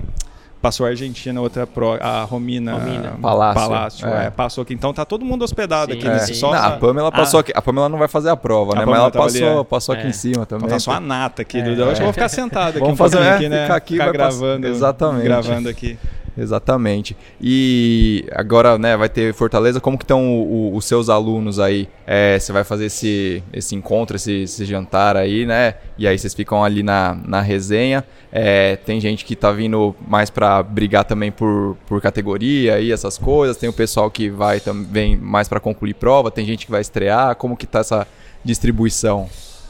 [0.59, 3.15] Passou a Argentina, outra pro, a Romina, Romina.
[3.21, 4.25] Palácio, é.
[4.25, 4.29] é.
[4.31, 4.73] passou aqui.
[4.73, 6.13] Então tá todo mundo hospedado Sim, aqui É.
[6.13, 6.39] nesse sim.
[6.39, 6.51] só.
[6.51, 7.51] Não, a Pamela passou aqui.
[7.55, 8.81] A Pamela não vai fazer a prova, né?
[8.81, 9.63] A Mas ela Pamela tava ali, passou, é.
[9.63, 10.09] passou aqui É.
[10.09, 10.65] em cima também.
[10.65, 11.59] Então tá só a nata aqui.
[11.59, 11.61] É.
[11.63, 13.61] do, eu acho que vou ficar sentado aqui Vamos um fazer- pouquinho é, aqui, né?
[13.63, 15.23] ficar aqui, ficar gravando, Exatamente.
[15.23, 15.97] gravando aqui.
[16.37, 17.17] Exatamente.
[17.41, 19.79] E agora, né, vai ter Fortaleza.
[19.79, 21.89] Como que estão os seus alunos aí?
[22.05, 25.75] É, você vai fazer esse, esse encontro, esse, esse jantar aí, né?
[25.97, 28.03] E aí vocês ficam ali na, na resenha.
[28.31, 33.17] É, tem gente que tá vindo mais pra brigar também por, por categoria e essas
[33.17, 33.57] coisas.
[33.57, 36.29] Tem o pessoal que vai também mais pra concluir prova.
[36.29, 37.35] Tem gente que vai estrear.
[37.35, 38.07] Como que tá essa
[38.43, 39.27] distribuição?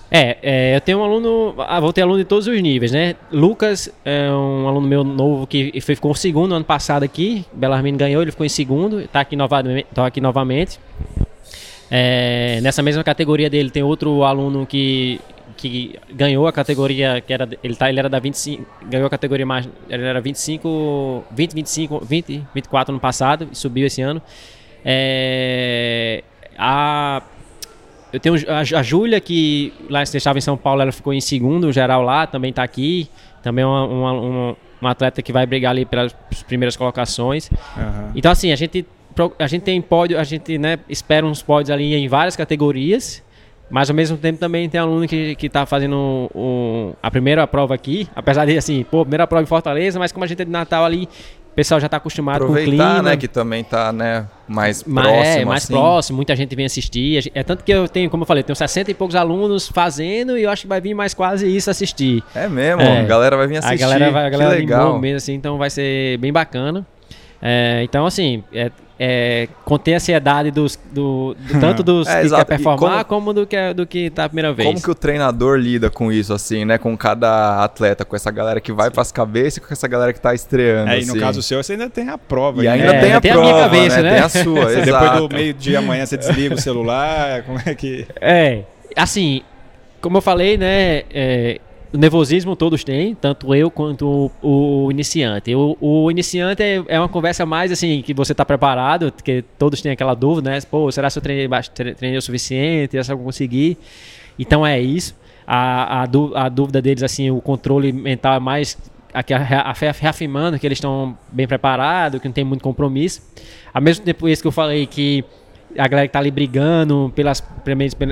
[0.09, 3.15] É, é, eu tenho um aluno, ah, vou ter aluno de todos os níveis, né?
[3.31, 7.45] Lucas é um aluno meu novo que ficou em segundo ano passado aqui.
[7.51, 9.35] Belarmino ganhou, ele ficou em segundo, tá aqui,
[9.93, 10.79] tá aqui novamente.
[11.91, 15.19] É, nessa mesma categoria dele tem outro aluno que,
[15.55, 19.45] que ganhou a categoria que era ele tá ele era da 25, ganhou a categoria
[19.45, 24.21] mais ele era 25, 20, 25, 20, 24 ano passado e subiu esse ano.
[24.83, 26.23] É,
[26.57, 27.21] a
[28.13, 31.71] eu tenho a, a Júlia, que lá estava em São Paulo, ela ficou em segundo
[31.71, 33.09] geral lá, também está aqui.
[33.43, 36.13] Também é uma, uma, uma, uma atleta que vai brigar ali pelas
[36.47, 37.49] primeiras colocações.
[37.77, 38.11] Aham.
[38.15, 38.85] Então, assim, a gente,
[39.39, 43.23] a gente tem pódio, a gente né, espera uns pódios ali em várias categorias,
[43.69, 47.75] mas ao mesmo tempo também tem aluno que, que tá fazendo o- a primeira prova
[47.75, 50.51] aqui, apesar de, assim, pô, primeira prova em Fortaleza, mas como a gente é de
[50.51, 51.07] Natal ali,
[51.57, 53.01] pessoal já está acostumado Aproveitar, com o clima.
[53.01, 53.17] né?
[53.17, 55.25] Que também tá, né, mais Mas próximo.
[55.41, 55.73] é, mais assim.
[55.73, 57.31] próximo, muita gente vem assistir.
[57.33, 60.43] É tanto que eu tenho, como eu falei, tenho 60 e poucos alunos fazendo e
[60.43, 62.23] eu acho que vai vir mais quase isso assistir.
[62.35, 62.99] É mesmo, É.
[63.01, 63.73] a galera vai vir assistir.
[63.83, 64.99] A galera vai, a galera que legal.
[64.99, 66.85] mesmo, assim, então vai ser bem bacana.
[67.41, 72.25] É, então, assim, é, é, conter a ansiedade dos, do, do- tanto dos É, que
[72.27, 72.45] exato.
[72.45, 74.67] quer performar, como- como, do, que, do que tá a primeira vez.
[74.67, 76.77] Como que o treinador lida com isso, assim, né?
[76.77, 80.19] Com cada atleta, com essa galera que vai pras cabeças e com essa galera que
[80.21, 80.91] tá estreando.
[80.91, 81.19] É, e no assim.
[81.19, 82.63] caso seu, você ainda tem a prova.
[82.63, 83.01] E aí, ainda né?
[83.01, 84.13] tem a tem a minha prova, cabeça, né?
[84.15, 85.03] Tem a sua, exato.
[85.05, 88.07] depois do meio-dia amanhã você desliga o celular, como é que...
[88.19, 88.63] É,
[88.95, 89.41] assim,
[90.01, 91.59] como eu falei, né, é,
[91.97, 95.53] nervosismo todos têm, tanto eu quanto o, o iniciante.
[95.55, 99.81] O, o iniciante é, é uma conversa mais assim, que você está preparado, porque todos
[99.81, 100.59] têm aquela dúvida, né?
[100.61, 101.49] Pô, será que eu treinei,
[101.95, 102.91] treinei o suficiente?
[102.91, 103.77] Será que eu consegui?
[104.37, 105.15] Então é isso.
[105.45, 108.77] A, a, a dúvida deles, assim, o controle mental é mais
[109.13, 109.33] aqui
[109.99, 113.21] reafirmando que eles estão bem preparados, que não tem muito compromisso.
[113.73, 115.23] Ao mesmo tempo isso que eu falei que
[115.77, 117.43] a galera que tá ali brigando pelas,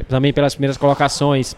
[0.08, 1.56] também pelas primeiras colocações.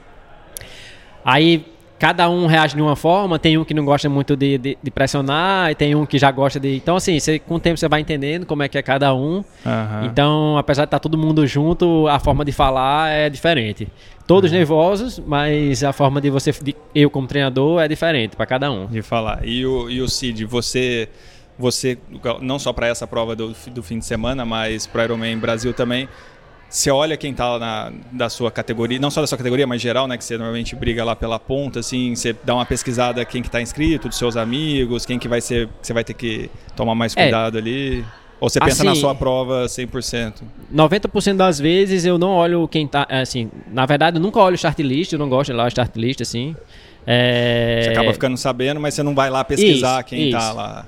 [1.23, 1.65] Aí
[1.99, 4.91] cada um reage de uma forma, tem um que não gosta muito de, de, de
[4.91, 6.75] pressionar, e tem um que já gosta de.
[6.75, 9.43] Então, assim, você, com o tempo você vai entendendo como é que é cada um.
[9.65, 10.05] Aham.
[10.05, 13.87] Então, apesar de estar todo mundo junto, a forma de falar é diferente.
[14.27, 18.71] Todos nervosos, mas a forma de você, de- eu como treinador, é diferente para cada
[18.71, 18.85] um.
[18.87, 19.39] de falar.
[19.47, 21.07] E o, e o Cid, você,
[21.57, 21.97] você
[22.41, 25.73] não só para essa prova do, do fim de semana, mas para o Ironman Brasil
[25.73, 26.09] também,
[26.69, 29.81] você olha quem tá lá na, da sua categoria, não só da sua categoria, mas
[29.81, 33.41] geral, né, que você normalmente briga lá pela ponta, assim, você dá uma pesquisada quem
[33.41, 36.49] que tá inscrito, dos seus amigos, quem que vai ser, que você vai ter que
[36.75, 37.23] tomar mais É.
[37.23, 38.03] cuidado ali.
[38.39, 40.43] Ou você pensa na Assim- sua prova 100%?
[40.71, 43.07] 90% das vezes eu não olho quem tá.
[43.09, 45.95] Assim, na verdade, eu nunca olho o start list, eu não gosto de o start
[45.95, 46.55] list assim.
[47.05, 50.53] É, Você acaba ficando sabendo, mas você não vai lá pesquisar Isso, quem tá isso.
[50.55, 50.85] lá.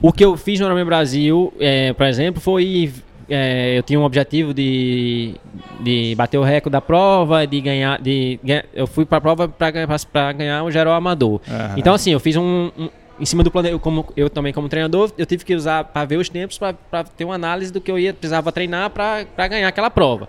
[0.00, 2.92] O que eu fiz no Ironman Brasil, é, por exemplo, foi.
[3.28, 5.34] É, eu tinha um objetivo de,
[5.80, 8.00] de bater o recorde da prova, de ganhar.
[8.00, 8.38] De,
[8.74, 11.40] eu fui para a prova para ganhar o geral amador.
[11.48, 11.74] Aham.
[11.76, 12.70] Então, assim, eu fiz um.
[12.78, 12.88] um-
[13.20, 16.04] em cima do plano, eu, como, eu também como treinador, eu tive que usar para
[16.06, 19.68] ver os tempos, para ter uma análise do que eu ia precisava treinar para ganhar
[19.68, 20.28] aquela prova.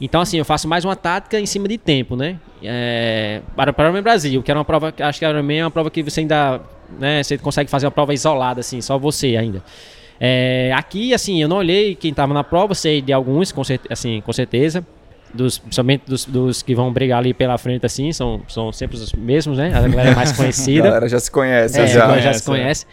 [0.00, 2.38] Então, assim, eu faço mais uma tática em cima de tempo, né?
[2.62, 5.64] É, para, para o Brasil, que era uma prova, que acho que a Ironman é
[5.64, 6.60] uma prova que você ainda,
[6.98, 9.62] né, você consegue fazer uma prova isolada, assim, só você ainda.
[10.20, 13.92] É, aqui, assim, eu não olhei quem estava na prova, sei de alguns, com, certe-
[13.92, 14.84] assim, com certeza.
[15.32, 19.12] Dos, principalmente dos, dos que vão brigar ali pela frente, assim, são, são sempre os
[19.12, 19.70] mesmos, né?
[19.74, 20.84] A galera mais A conhecida.
[20.84, 21.92] galera já se conhece, É, já.
[22.00, 22.86] já, conhece, se conhece.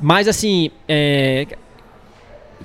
[0.00, 1.46] Mas assim, é,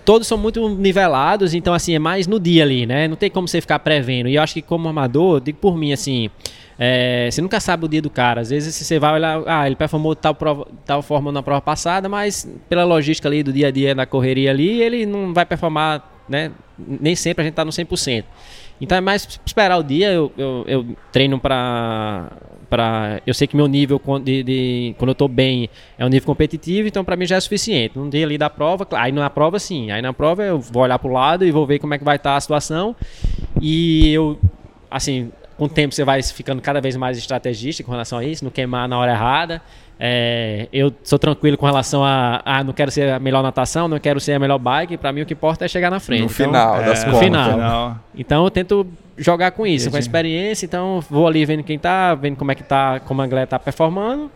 [0.05, 3.07] todos são muito nivelados, então assim, é mais no dia ali, né?
[3.07, 4.29] Não tem como você ficar prevendo.
[4.29, 6.29] E eu acho que como amador, digo por mim assim,
[6.79, 8.41] é, você nunca sabe o dia do cara.
[8.41, 10.35] Às vezes você vai olhar, ah, ele performou tal,
[10.85, 14.51] tal forma na prova passada, mas pela logística ali do dia a dia, na correria
[14.51, 16.51] ali, ele não vai performar, né?
[16.77, 18.23] Nem sempre a gente tá no 100%.
[18.79, 22.29] Então é mais esperar o dia, eu, eu, eu treino pra.
[23.25, 26.87] Eu sei que meu nível de, de- quando eu tô bem é um nível competitivo,
[26.87, 27.97] então pra mim já é suficiente.
[27.97, 30.99] Um dia ali da prova, aí na prova sim, aí na prova eu vou olhar
[30.99, 32.95] pro lado e vou ver como é que vai estar a situação.
[33.61, 34.37] E eu,
[34.91, 38.43] assim, com o tempo você vai ficando cada vez mais estrategista com relação a isso,
[38.43, 39.61] não queimar na hora errada.
[39.99, 43.97] É, eu sou tranquilo com relação a, ah, não quero ser a melhor natação, não
[43.99, 46.19] quero ser a melhor bike, pra mim o que importa é chegar na frente.
[46.19, 47.21] No Então, final das É, no contas.
[47.53, 47.99] final.
[48.15, 48.85] então eu tento
[49.17, 52.55] jogar com isso, com a experiência, então vou ali vendo quem tá, vendo como é
[52.55, 54.29] que tá, como a galera tá performando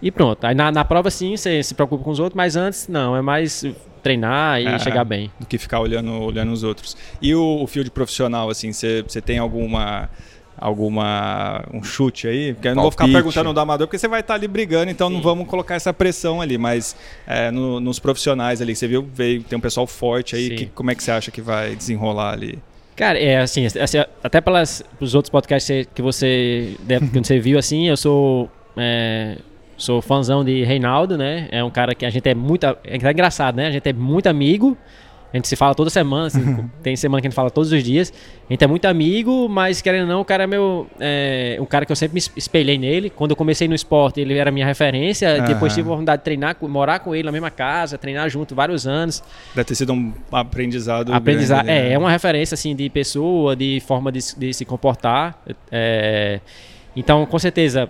[0.00, 0.42] e pronto.
[0.46, 3.20] Aí na, na prova sim, você se preocupa com os outros, mas antes não, é
[3.20, 3.62] mais
[4.02, 4.78] treinar e É.
[4.78, 5.30] chegar bem.
[5.38, 6.96] do que ficar olhando, olhando os outros.
[7.20, 10.08] E o, o field profissional, assim, você você tem alguma
[10.56, 12.54] alguma um chute aí?
[12.54, 15.08] Porque eu não vou ficar perguntando do amador, porque você vai estar ali brigando, então
[15.10, 19.42] não vamos colocar essa pressão ali, mas é, no- nos profissionais ali, você viu, veio,
[19.42, 20.56] tem um pessoal forte aí, Sim.
[20.56, 22.58] que, como é que você acha que vai desenrolar ali?
[22.96, 27.58] Cara, é assim, assim, até pelas, pelos outros podcasts que você, deve- que você viu,
[27.58, 29.38] assim, eu sou é,
[29.76, 31.48] sou fãzão de Reinaldo, né?
[31.50, 33.66] É um cara que a gente é muito, é é engraçado, né?
[33.66, 34.76] A gente é muito amigo,
[35.34, 37.82] a gente se fala toda semana, assim, tem semana que a gente fala todos os
[37.82, 38.12] dias.
[38.48, 41.66] A gente é muito amigo, mas querendo ou não, o cara é meu, é, um
[41.66, 43.10] cara que eu sempre me espelhei nele.
[43.10, 45.36] Quando eu comecei no esporte, ele era minha referência.
[45.38, 45.44] Aham.
[45.46, 48.86] Depois tive a oportunidade de treinar, morar com ele na mesma casa, treinar junto vários
[48.86, 49.24] anos.
[49.54, 51.12] Deve ter sido um aprendizado.
[51.12, 51.64] Aprendizado.
[51.66, 51.88] grande, né?
[51.90, 55.36] É, é uma referência assim de pessoa, de forma de, se- de se comportar.
[55.72, 56.38] É,
[56.94, 57.88] então, com certeza,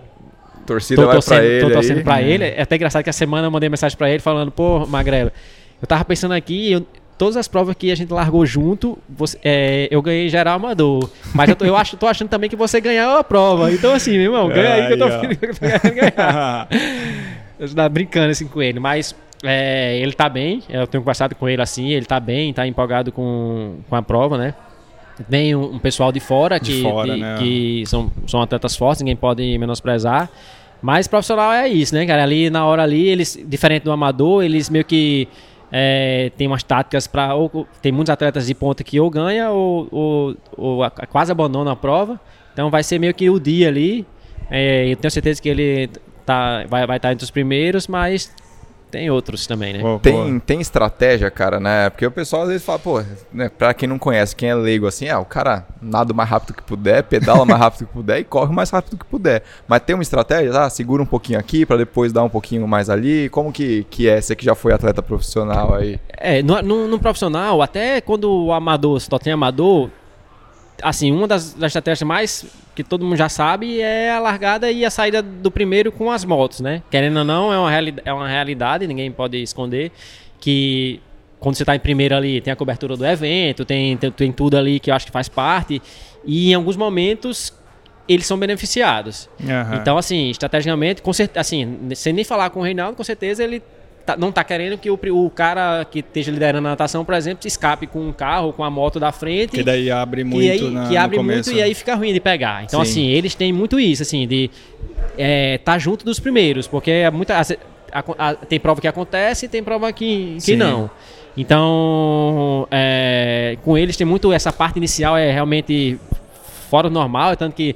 [0.66, 2.04] Torcida tô vai pra torcendo, ele tô torcendo aí.
[2.04, 2.44] pra ele.
[2.44, 5.30] É até engraçado que a semana eu mandei mensagem pra ele falando, pô, Magrelo,
[5.82, 6.86] eu tava pensando aqui, eu-
[7.18, 11.08] todas as provas que a gente largou junto, você- é, eu ganhei geral amador.
[11.34, 13.72] Mas eu tô, eu acho, tô achando também que você ganhou a prova.
[13.72, 16.68] Então, assim, meu irmão, ganha aí que eu tô querendo ganhar.
[17.58, 19.14] Eu tava brincando assim com ele, mas
[19.46, 23.12] É, ele tá bem, eu tenho conversado com ele assim, ele tá bem, tá empolgado
[23.12, 24.54] com, com a prova, né?
[25.28, 27.36] Vem um, um pessoal de fora, que, De fora, de- né?
[27.38, 30.30] que são, são atletas fortes, ninguém pode menosprezar.
[30.80, 32.22] Mas profissional é isso, né, cara?
[32.22, 35.28] Ali na hora ali, eles, diferente do amador, eles meio que
[35.76, 37.30] é, tem umas táticas para
[37.82, 41.76] Tem muitos atletas de ponta que ou ganha ou, ou, ou a- quase abandona a
[41.76, 42.20] prova.
[42.52, 44.06] Então vai ser meio que o dia ali.
[44.48, 45.90] É, eu tenho certeza que ele
[46.24, 48.32] tá, vai estar tá entre os primeiros, mas
[48.94, 49.80] tem outros também, né?
[49.80, 50.00] Boa, boa.
[50.00, 51.90] Tem, tem estratégia, cara, né?
[51.90, 53.02] Porque o pessoal às vezes fala, pô,
[53.32, 56.30] né, pra quem não conhece, quem é leigo assim, ah, o cara nada o mais
[56.30, 59.04] rápido que puder, pedala o mais rápido que puder e corre o mais rápido que
[59.04, 59.42] puder.
[59.66, 62.88] Mas tem uma estratégia, ah, segura um pouquinho aqui pra depois dar um pouquinho mais
[62.88, 63.28] ali.
[63.30, 64.20] Como que, que é?
[64.20, 65.98] Você que já foi atleta profissional aí.
[66.16, 69.90] É, no, no, no profissional, até quando o amador, só tem amador,
[70.82, 74.84] assim, uma das, das estratégias mais que todo mundo já sabe é a largada e
[74.84, 76.82] a saída do primeiro com as motos, né?
[76.90, 79.92] Querendo ou não, é uma, reali é uma realidade, ninguém pode esconder
[80.40, 81.00] que
[81.38, 84.56] quando você está em primeiro ali, tem a cobertura do evento, tem, tem, tem tudo
[84.56, 85.80] ali que eu acho que faz parte,
[86.24, 87.52] e em alguns momentos
[88.08, 89.28] eles são beneficiados.
[89.42, 89.76] Aham.
[89.76, 93.62] Então, assim, estrategicamente, com certeza, assim, sem nem falar com o Reinaldo, com certeza ele
[94.06, 97.46] tá- não tá querendo que o, o cara que esteja liderando a natação, por exemplo,
[97.46, 99.52] escape com um carro, com a moto da frente.
[99.52, 102.64] Que daí abre muito aí, na, que abre muito e aí fica ruim de pegar.
[102.64, 102.90] Então, Sim.
[102.90, 104.50] assim, eles têm muito isso, assim, de
[105.54, 109.62] estar junto dos primeiros, porque é muita, a- a- tem prova que acontece e tem
[109.62, 110.90] prova que, que não.
[111.36, 115.98] Então, é, com eles tem muito essa parte inicial é realmente
[116.70, 117.74] fora do normal, é tanto que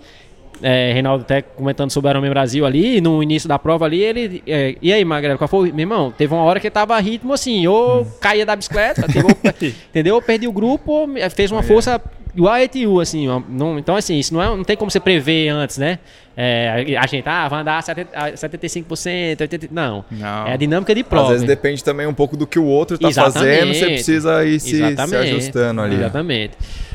[0.62, 4.42] é, Reinaldo até comentando sobre o Ironman Brasil ali, no início da prova ali, ele.
[4.47, 5.71] é, e aí, Magrelo, qual foi?
[5.71, 10.14] Meu irmão, teve uma hora que tava ritmo assim, ou caía da bicicleta, teve- entendeu?
[10.16, 12.01] Ou perdi o grupo, ou fez uma força
[12.35, 13.27] igual a ETU, assim.
[13.49, 15.99] não- então, assim, isso não, é, não tem como você prever antes, né?
[16.40, 19.68] É, a gente, ah, vai andar 70, ah, 75%, 80%.
[19.73, 20.05] Não.
[20.09, 20.47] Não.
[20.47, 21.25] É a dinâmica de prova.
[21.25, 23.57] Às vezes depende também um pouco do que o outro tá Exatamente.
[23.57, 25.97] fazendo, você precisa ir se, se ajustando ali.
[25.97, 26.53] Exatamente.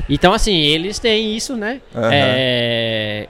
[0.08, 1.80] Então, assim, eles têm isso, né?
[1.94, 2.08] Aham.
[2.10, 3.26] É,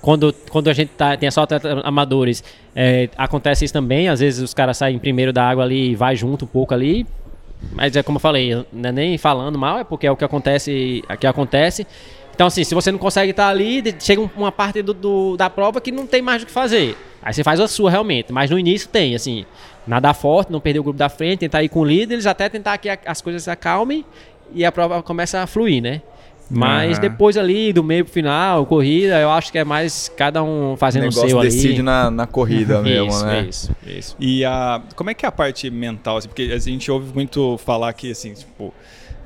[0.00, 1.46] Quando, quando a gente tá, tem só
[1.82, 4.08] amadores, é, acontece isso também.
[4.08, 7.06] Às vezes os caras saem primeiro da água ali e vai junto um pouco ali.
[7.72, 10.24] Mas é como eu falei, não é nem falando mal, é porque é o que
[10.24, 11.86] acontece, é que acontece.
[12.34, 15.36] Então, assim, se você não consegue estar ali, de- chega um- uma parte do, do-
[15.38, 16.94] da prova que não tem mais o que fazer.
[17.22, 18.30] Aí você faz a sua realmente.
[18.30, 19.46] Mas no início tem, assim,
[19.86, 22.90] nadar forte, não perder o grupo da frente, tentar ir com líderes, até tentar que
[23.06, 24.04] as coisas se acalmem
[24.54, 26.02] e a prova começa a fluir, né?
[26.48, 27.00] Mas Aham.
[27.00, 31.02] depois ali, do meio pro final, corrida, eu acho que é mais cada um fazendo
[31.02, 31.50] o negócio seu ali.
[31.50, 33.46] decide na, na corrida mesmo, isso, né?
[33.48, 34.16] isso, isso.
[34.20, 36.18] E a, como é que é a parte mental?
[36.18, 36.28] assim?
[36.28, 38.72] porque a gente ouve muito falar que, assim, tipo,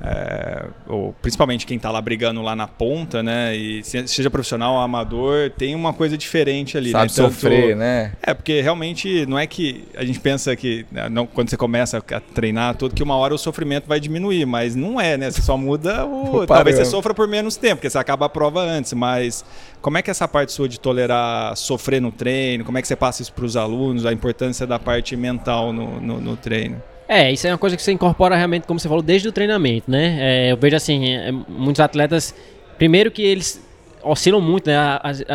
[0.03, 3.55] é, ou principalmente quem tá lá brigando lá na ponta, né?
[3.55, 7.09] E se- seja profissional ou amador, tem uma coisa diferente ali, Sabe né?
[7.15, 8.13] Tanto- sofrer, né?
[8.21, 11.97] É, porque realmente não é que a gente pensa que né, não, quando você começa
[11.99, 15.29] a treinar tudo, que uma hora o sofrimento vai diminuir, mas não é, né?
[15.29, 16.21] Você só muda o.
[16.41, 19.43] O talvez você sofra por menos tempo, porque você acaba a prova antes, mas
[19.81, 22.63] como é que é essa parte sua de tolerar sofrer no treino?
[22.63, 24.05] Como é que você passa isso para os alunos?
[24.05, 26.81] A importância da parte mental no, no, no treino?
[27.13, 29.91] É, isso é uma coisa que você incorpora realmente, como você falou, desde o treinamento,
[29.91, 30.17] né?
[30.21, 32.33] É, eu vejo assim, é, muitos atletas,
[32.77, 33.61] primeiro que eles
[34.01, 34.77] oscilam muito, né?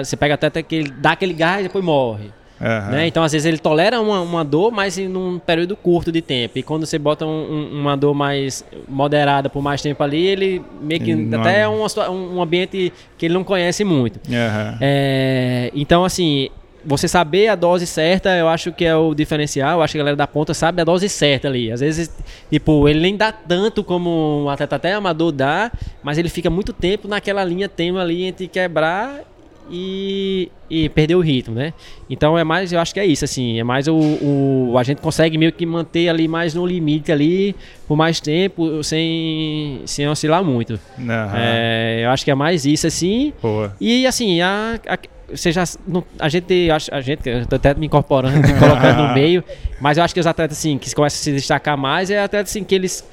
[0.03, 2.31] Você pega até que ele dá aquele gás e depois morre.
[2.59, 2.91] Aham.
[2.93, 3.07] Né?
[3.07, 6.59] Então, às vezes, ele tolera uma, uma dor, mas em um período curto de tempo.
[6.59, 7.29] E quando você bota um-
[7.75, 11.11] um- uma dor mais moderada por mais tempo ali, ele meio que.
[11.11, 14.19] Ele até é situa- um, um ambiente que ele não conhece muito.
[14.33, 14.79] Aham.
[14.81, 16.49] É, então, assim,
[16.87, 19.79] você saber a dose certa, eu acho que é o diferencial.
[19.79, 21.71] Eu acho que a galera da ponta sabe a dose certa ali.
[21.73, 22.11] Às vezes,
[22.51, 25.71] tipo, ele nem dá tanto como um atleta até amador dá,
[26.03, 29.21] mas ele fica muito tempo naquela linha tênue ali entre quebrar
[29.69, 31.73] e, e perder o ritmo, né?
[32.09, 35.01] Então é mais, eu acho que é isso, assim, é mais o, o- a gente
[35.01, 37.55] consegue meio que manter ali mais no limite ali
[37.89, 40.79] por mais tempo sem, sem oscilar muito.
[40.99, 41.33] Aham.
[41.37, 43.33] É, eu acho que é mais isso, assim.
[43.43, 43.75] Boa.
[43.81, 44.97] E assim, a, a,
[45.33, 49.03] você já, não- a gente, acho- a gente, eu tô até me incorporando, me colocando
[49.09, 49.43] no meio,
[49.81, 52.51] mas eu acho que os atletas assim, que começam a se destacar mais, é atletas
[52.51, 53.05] assim, que eles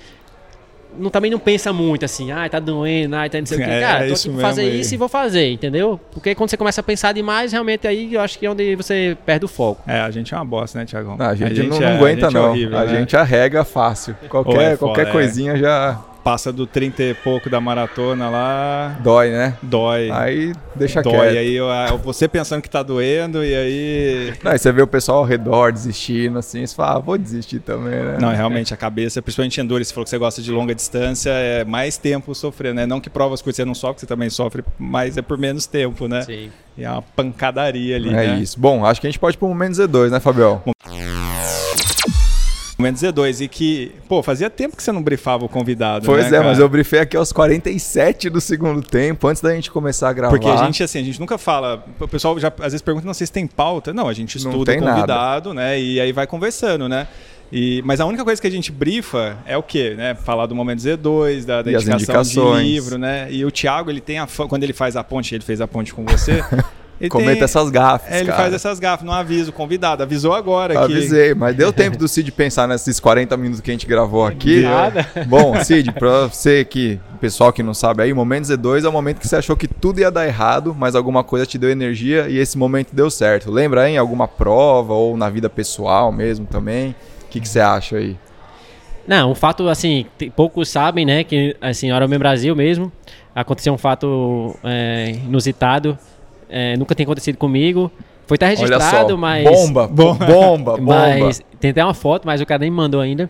[0.96, 3.68] não, também não pensam muito assim, ah, tá doendo, ah, tá não sei o que.
[3.68, 6.00] É, Cara, é tô isso aqui pra fazer mesmo isso e vou fazer, entendeu?
[6.12, 9.18] Porque quando você começa a pensar demais, realmente aí eu acho que é onde você
[9.26, 9.82] perde o foco.
[9.88, 11.18] É, a gente é uma bosta, né, Tiagão?
[11.18, 12.50] Não, a gente, não, é- não aguenta, a gente é não.
[12.52, 12.96] horrível, a né?
[13.00, 14.16] gente arrega fácil.
[14.30, 15.12] Qualquer, Ou é qualquer é.
[15.12, 19.58] coisinha já Passa do 30 e pouco da maratona lá, dói, né?
[19.62, 20.10] dói.
[20.10, 21.12] Aí deixa dói.
[21.12, 21.34] quieto.
[21.34, 24.34] E aí eu- ah, você pensando que tá doendo, e aí.
[24.42, 27.60] Não, aí você vê o pessoal ao redor desistindo, assim, você fala, ah, vou desistir
[27.60, 28.18] também, né?
[28.22, 31.66] Não, realmente a cabeça, principalmente endurance, você falou que você gosta de longa distância, é
[31.66, 32.86] mais tempo sofrendo, né?
[32.86, 36.08] Não que provas curtas você não sofre, você também sofre, mas é por menos tempo,
[36.08, 36.22] né?
[36.22, 36.50] Sim.
[36.78, 38.40] E é uma pancadaria ali, É né?
[38.40, 38.58] isso.
[38.60, 40.62] Bom, acho que a gente pode ir pro momento Z2, né, Fabião?
[42.84, 46.06] Momento Z2, e que, pô, fazia tempo que você não brifava o convidado.
[46.06, 46.44] Pois né, é, cara?
[46.44, 50.38] mas eu brifei aqui aos 47 do segundo tempo, antes da gente começar a gravar.
[50.38, 51.86] Porque a gente, assim, a gente nunca fala.
[51.98, 53.94] O pessoal já às vezes pergunta, não sei se tem pauta.
[53.94, 54.96] Não, a gente estuda o tem nada.
[54.96, 55.80] convidado, né?
[55.80, 57.08] E aí vai conversando, né?
[57.50, 59.94] E, mas a única coisa que a gente brifa é o quê?
[59.96, 60.16] Né?
[60.16, 63.28] Falar do momento Z2, da, da indicação de livro, né?
[63.32, 65.94] E o Thiago, ele tem a quando ele faz a ponte, ele fez a ponte
[65.94, 66.44] com você.
[67.02, 68.44] ele Cometa tem- essas gafes, É, ele cara.
[68.44, 72.08] faz essas gafas, não avisa o convidado, avisou agora que Avisei, mas deu tempo do
[72.08, 74.62] Cid pensar nesses 40 minutos que a gente gravou aqui.
[74.62, 75.06] Nada.
[75.28, 78.92] Bom, Cid, pra você que, pessoal que não sabe aí, o momento Z2 é o
[78.92, 82.28] momento que você achou que tudo ia dar errado, mas alguma coisa te deu energia
[82.30, 83.52] e esse momento deu certo.
[83.52, 86.96] Lembra aí em alguma prova ou na vida pessoal mesmo também?
[87.26, 88.16] O que, que você acha aí?
[89.06, 92.90] Não, um fato, assim, poucos sabem, né, que, assim, no Ironman Brasil mesmo,
[93.36, 95.98] aconteceu um fato é, inusitado,
[96.54, 97.92] é, nunca tem acontecido comigo,
[98.28, 99.44] foi até Olha registrado, só, mas...
[99.44, 101.18] bomba, bomba, bomba, bomba.
[101.20, 103.30] Mas tem até uma foto, mas o cara nem me mandou ainda.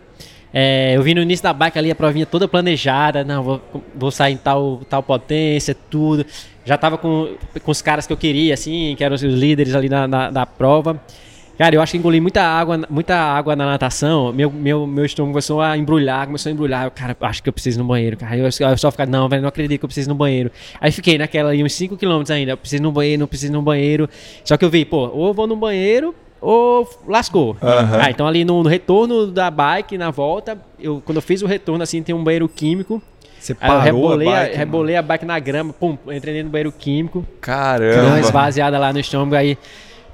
[0.52, 3.24] É, eu vi no início da bike ali a provinha toda planejada.
[3.24, 3.60] Não, vou,
[3.92, 6.24] vou sair em tal, tal potência, tudo.
[6.64, 9.88] Já tava com, com os caras que eu queria, assim, que eram os líderes ali
[9.88, 11.00] na, na, da prova.
[11.56, 14.32] Cara, eu acho que engoli muita água, muita água na natação.
[14.32, 16.84] Meu, meu, meu estômago começou a embrulhar, começou a embrulhar.
[16.84, 18.16] Eu, cara, acho que eu preciso ir no banheiro.
[18.16, 20.50] Cara, eu, eu só ficava, não, velho, não acredito que eu preciso ir no banheiro.
[20.80, 22.52] Aí fiquei naquela aí, uns 5km ainda.
[22.52, 24.08] Eu preciso ir no banheiro, não preciso ir no banheiro.
[24.44, 27.56] Só que eu vi, pô, ou eu vou no banheiro ou lascou.
[27.62, 27.98] Aham.
[28.02, 31.46] Ah, então ali no, no retorno da bike, na volta, eu, quando eu fiz o
[31.46, 33.00] retorno, assim, tem um banheiro químico.
[33.38, 34.46] você eu parou rebolei, a a, bike.
[34.50, 34.58] mano.
[34.58, 37.20] rebolei a bike na grama, pum, entrei do banheiro químico.
[37.20, 38.20] Deu uma Caramba.
[38.20, 39.56] esvaziada lá no estômago, aí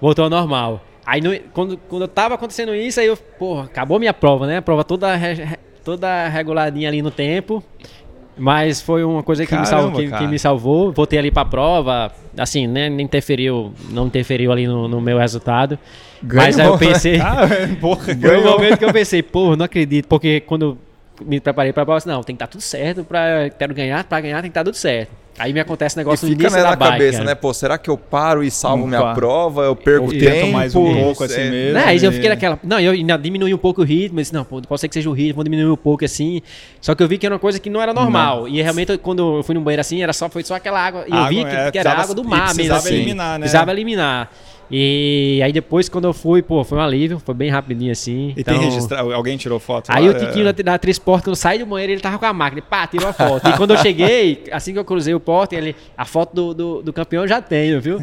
[0.00, 0.84] voltou ao normal.
[1.10, 4.58] Aí no- quando, quando eu tava acontecendo isso, aí eu, porra, acabou minha prova, né?
[4.58, 7.60] A prova toda, re- toda reguladinha ali no tempo.
[8.38, 10.92] Mas foi uma coisa que, me, Caramba, salvou, que, que me salvou.
[10.92, 12.88] Voltei ali pra prova, assim, né?
[12.88, 15.76] Não interferiu, não interferiu ali no, no meu resultado.
[16.22, 16.86] Mas aí eu Ganhou, né?
[16.94, 17.18] pensei.
[17.20, 17.48] Ah,
[17.80, 18.52] porra, Foi o Ganhou.
[18.52, 20.78] momento que eu pensei, pô, não acredito, porque quando
[21.20, 24.04] me preparei pra prova, eu disse, não, tem que estar tudo certo pra quero ganhar,
[24.04, 25.10] pra ganhar tem que estar tudo certo.
[25.40, 27.24] Aí me acontece um E negócio no fica início né, da na bike, cabeça, cara.
[27.30, 27.34] né?
[27.34, 29.14] Pô, será que eu paro e salvo Não minha pá.
[29.14, 29.62] prova?
[29.64, 30.52] Eu perco Ou tempo?
[30.52, 31.74] mais um Não pouco assim mesmo.
[31.74, 31.84] Né?
[31.86, 32.58] Aí eu e- fiquei naquela.
[32.62, 34.18] Não, eu ainda diminui um pouco o ritmo.
[34.18, 36.42] Eu disse, não, pô, pode ser que seja o ritmo, vou diminuir um pouco assim.
[36.80, 38.46] Só que eu vi que era uma coisa que não era normal.
[38.48, 41.04] E realmente, quando eu fui no banheiro assim, era só, foi só aquela água.
[41.08, 42.54] E eu vi Água, que, é, que era precisava- água do e mar mesmo.
[42.54, 42.94] precisava Assim.
[42.94, 43.38] eliminar, né?
[43.40, 44.30] Precisava eliminar.
[44.70, 48.32] E aí depois, quando eu fui, pô, foi um alívio, foi bem rapidinho assim.
[48.36, 48.54] E então...
[48.54, 50.14] tem registrado, alguém tirou foto Aí lá?
[50.14, 52.86] o Tiquinho da, da Trisporta, quando sai do banheiro, ele tava com a máquina, pá,
[52.86, 53.48] tirou a foto.
[53.48, 56.82] E quando eu cheguei, assim que eu cruzei o porte, ele, a foto do, do,
[56.82, 57.98] do campeão eu já tenho, viu?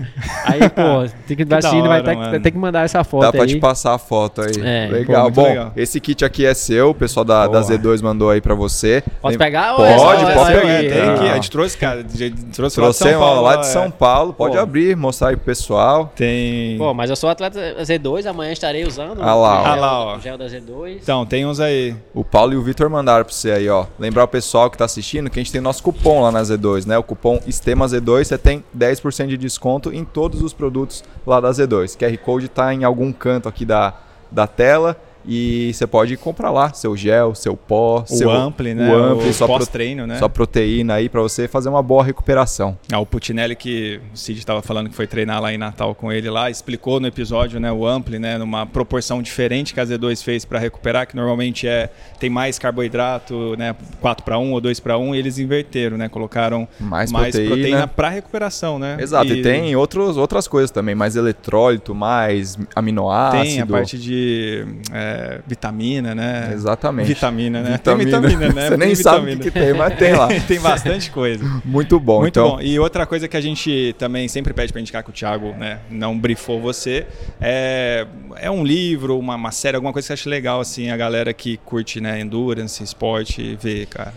[0.45, 3.43] Aí, pô, tem que, da assim, vai ter, ter que mandar essa foto Dá pra
[3.43, 3.47] aí.
[3.47, 4.51] te passar a foto aí.
[4.63, 5.31] É, legal.
[5.31, 5.71] pô, Bom, legal.
[5.75, 7.63] esse kit aqui é seu, o pessoal da, da Boa.
[7.77, 9.03] Z2 mandou aí pra você.
[9.21, 9.75] Posso Tem- pegar?
[9.75, 10.61] Pode, é pode é só pegar.
[10.63, 11.17] eu É, tem Ah.
[11.17, 13.41] que, a gente trouxe, cara, de- trouxe, Trouxe lá de São Paulo.
[13.41, 13.69] lá de é.
[13.69, 14.33] São Paulo.
[14.33, 14.61] Pode Pô.
[14.61, 16.11] abrir, mostrar aí pro pessoal.
[16.15, 16.56] Tem.
[16.77, 19.63] Pô, mas eu sou atleta Z2, amanhã estarei usando Ah lá, o ó.
[19.63, 20.17] gel, Ah lá, ó.
[20.17, 20.97] o gel da Z2.
[21.01, 21.95] Então, tem uns aí.
[22.13, 23.85] O Paulo e o Vitor mandaram pra você aí, ó.
[23.99, 26.85] Lembrar o pessoal que tá assistindo que a gente tem nosso cupom lá na Z2,
[26.85, 26.97] né?
[26.97, 31.97] O cupom STEMAZ2, você tem 10% de desconto em todos os produtos lá da Z2.
[31.97, 33.93] QR Code tá em algum canto aqui da,
[34.31, 34.95] da tela
[35.27, 38.89] e você pode comprar lá seu gel, seu pó, O seu Ampli, né?
[38.89, 40.17] o Ampli, o sua, pro- pós-treino, né?
[40.17, 42.77] sua proteína aí pra você fazer uma boa recuperação.
[42.91, 46.11] Ah, o Putinelli, que o Cid estava falando que foi treinar lá em Natal com
[46.11, 50.23] ele lá, explicou no episódio, né, o Ampli, né, numa proporção diferente que a Z2
[50.23, 54.79] fez para recuperar, que normalmente é tem mais carboidrato, né, 4 para 1 ou 2
[54.79, 57.55] para 1, e eles inverteram, né, colocaram Mais mais proteína.
[57.55, 58.97] proteína para recuperação, né?
[58.99, 63.43] Exato, e, tem outros, outras coisas também, mais eletrólito, mais aminoácido.
[63.43, 66.51] tem a parte de é, vitamina, né?
[66.53, 67.07] Exatamente.
[67.07, 67.71] Vitamina, né?
[67.73, 68.21] Vitamina.
[68.21, 68.67] Tem vitamina, né?
[68.69, 70.27] Você nem sabe o que, que tem, mas tem lá.
[70.47, 71.43] tem bastante coisa.
[71.63, 72.21] Muito bom.
[72.21, 72.61] Muito então, bom.
[72.61, 75.79] E outra coisa que a gente também sempre pede para indicar que o Thiago né,
[75.89, 77.05] não brifou você
[77.39, 78.05] é,
[78.35, 81.33] é um livro, uma, uma série, alguma coisa que você acha legal, assim, a galera
[81.33, 84.13] que curte né, endurance, esporte, ver, cara.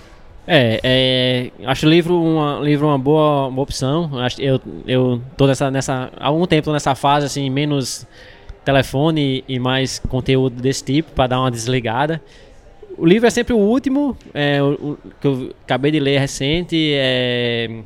[0.46, 4.10] É, é, acho o livro uma, livro uma boa, uma opção.
[4.18, 6.10] Acho, eu, eu tô nessa, nessa.
[6.16, 8.06] Há algum tempo tô nessa fase, assim, menos
[8.64, 12.20] telefone e mais conteúdo desse tipo, para dar uma desligada.
[12.98, 16.92] O livro é sempre o último, é, o, o que eu acabei de ler recente,
[16.94, 17.82] é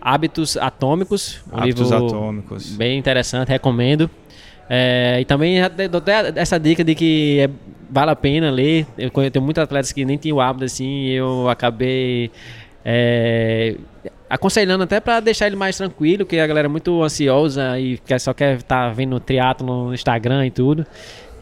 [0.00, 1.40] Hábitos Atômicos.
[1.50, 2.76] Um Hábitos atômicos.
[2.76, 4.10] Bem interessante, recomendo.
[4.68, 5.56] É, e também
[5.90, 7.50] dou até essa dica de que é-
[7.90, 8.86] vale a pena ler.
[8.98, 12.30] Eu tenho muitos atletas que nem tinham o hábito assim, e eu acabei
[12.84, 13.76] é,
[14.28, 18.34] aconselhando até para deixar ele mais tranquilo, que a galera é muito ansiosa e só
[18.34, 20.86] quer estar vendo triatlo no Instagram e tudo.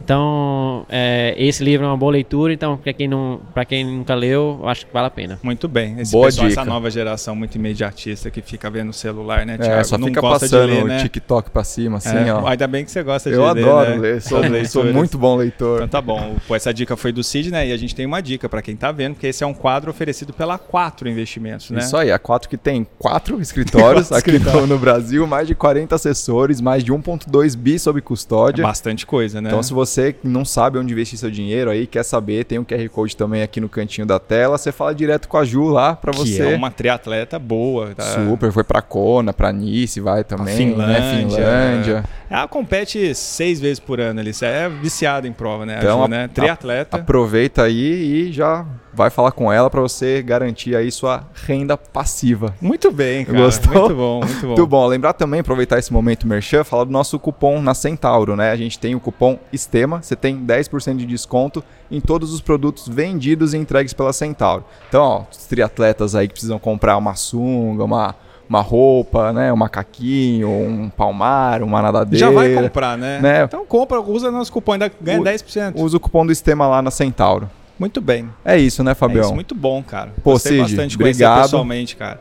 [0.03, 4.59] Então, é, esse livro é uma boa leitura, então, para quem, não, quem nunca leu,
[4.65, 5.39] acho que vale a pena.
[5.41, 5.99] Muito bem.
[5.99, 6.61] Esse boa pessoal, dica.
[6.61, 9.79] essa nova geração muito imediatista que fica vendo o celular, né, Thiago?
[9.79, 10.97] É, só não fica passando ler, né?
[10.97, 12.45] o TikTok para cima, assim, é, ó.
[12.45, 13.97] Ainda bem que você gosta de Eu ler, Eu adoro né?
[13.97, 15.77] ler, sou, sou muito bom leitor.
[15.77, 16.35] Então tá bom.
[16.47, 17.67] Pô, essa dica foi do Cid, né?
[17.67, 19.89] E a gente tem uma dica para quem tá vendo, porque esse é um quadro
[19.89, 21.79] oferecido pela Quatro Investimentos, né?
[21.79, 25.95] Isso aí, a Quatro que tem quatro escritórios aqui no, no Brasil, mais de 40
[25.95, 28.61] assessores, mais de 1.2 bi sob custódia.
[28.61, 29.49] É bastante coisa, né?
[29.49, 29.92] Então se você
[30.23, 33.41] não sabe onde investir seu dinheiro aí, quer saber, tem o um QR Code também
[33.41, 36.37] aqui no cantinho da tela, você fala direto com a Ju lá para você.
[36.37, 37.93] Que é uma triatleta boa.
[37.95, 38.03] Tá?
[38.03, 40.99] Super, foi para Kona, para Nice, vai também, Finlândia.
[40.99, 41.19] Né?
[41.19, 42.03] Finlândia.
[42.29, 45.77] Ela compete seis vezes por ano ali, você é viciado em prova, né?
[45.79, 46.27] Então, Ju, né?
[46.27, 46.97] Triatleta.
[46.97, 52.53] Aproveita aí e já vai falar com ela para você garantir aí sua renda passiva.
[52.61, 53.39] Muito bem, cara.
[53.39, 53.73] Gostou?
[53.73, 54.47] Muito bom, muito bom.
[54.47, 54.87] Muito bom.
[54.87, 58.51] Lembrar também, aproveitar esse momento merchan, falar do nosso cupom na Centauro, né?
[58.51, 62.87] A gente tem o cupom Estema, você tem 10% de desconto em todos os produtos
[62.87, 64.63] vendidos e entregues pela Centauro.
[64.87, 68.15] Então, ó, os triatletas aí que precisam comprar uma sunga, uma
[68.47, 72.19] uma roupa, né, um macaquinho, um palmar, uma nadadeira.
[72.25, 73.19] Já vai comprar, né?
[73.19, 73.43] né?
[73.43, 75.73] Então compra, usa nosso cupom, ainda ganha o, 10%.
[75.75, 77.49] Usa o cupom do Estema lá na Centauro.
[77.77, 78.29] Muito bem.
[78.45, 79.23] É isso, né, Fabião?
[79.23, 80.11] É isso, muito bom, cara.
[80.23, 81.43] Pô, Gostei Cid, bastante obrigado.
[81.43, 82.19] pessoalmente, cara.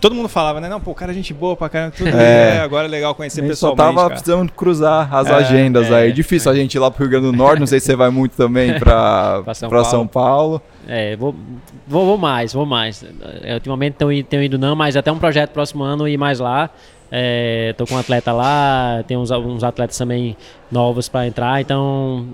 [0.00, 0.68] Todo mundo falava, né?
[0.68, 2.56] Não, pô, cara, é gente boa pra caramba, tudo é.
[2.56, 3.80] é agora é legal conhecer a pessoalmente.
[3.80, 4.10] Só tava cara.
[4.10, 6.12] precisando cruzar as é, agendas é, aí.
[6.12, 8.10] Difícil a gente ir lá pro Rio Grande do Norte, não sei se você vai
[8.10, 9.90] muito também pra, pra, São, pra Paulo.
[9.90, 10.62] São Paulo.
[10.86, 11.34] É, vou,
[11.86, 13.02] vou, vou mais, vou mais.
[13.42, 16.68] É, ultimamente tenho, tenho ido não, mas até um projeto próximo ano ir mais lá.
[17.10, 20.36] É, tô com um atleta lá, tem uns, uns atletas também
[20.70, 22.26] novos para entrar, então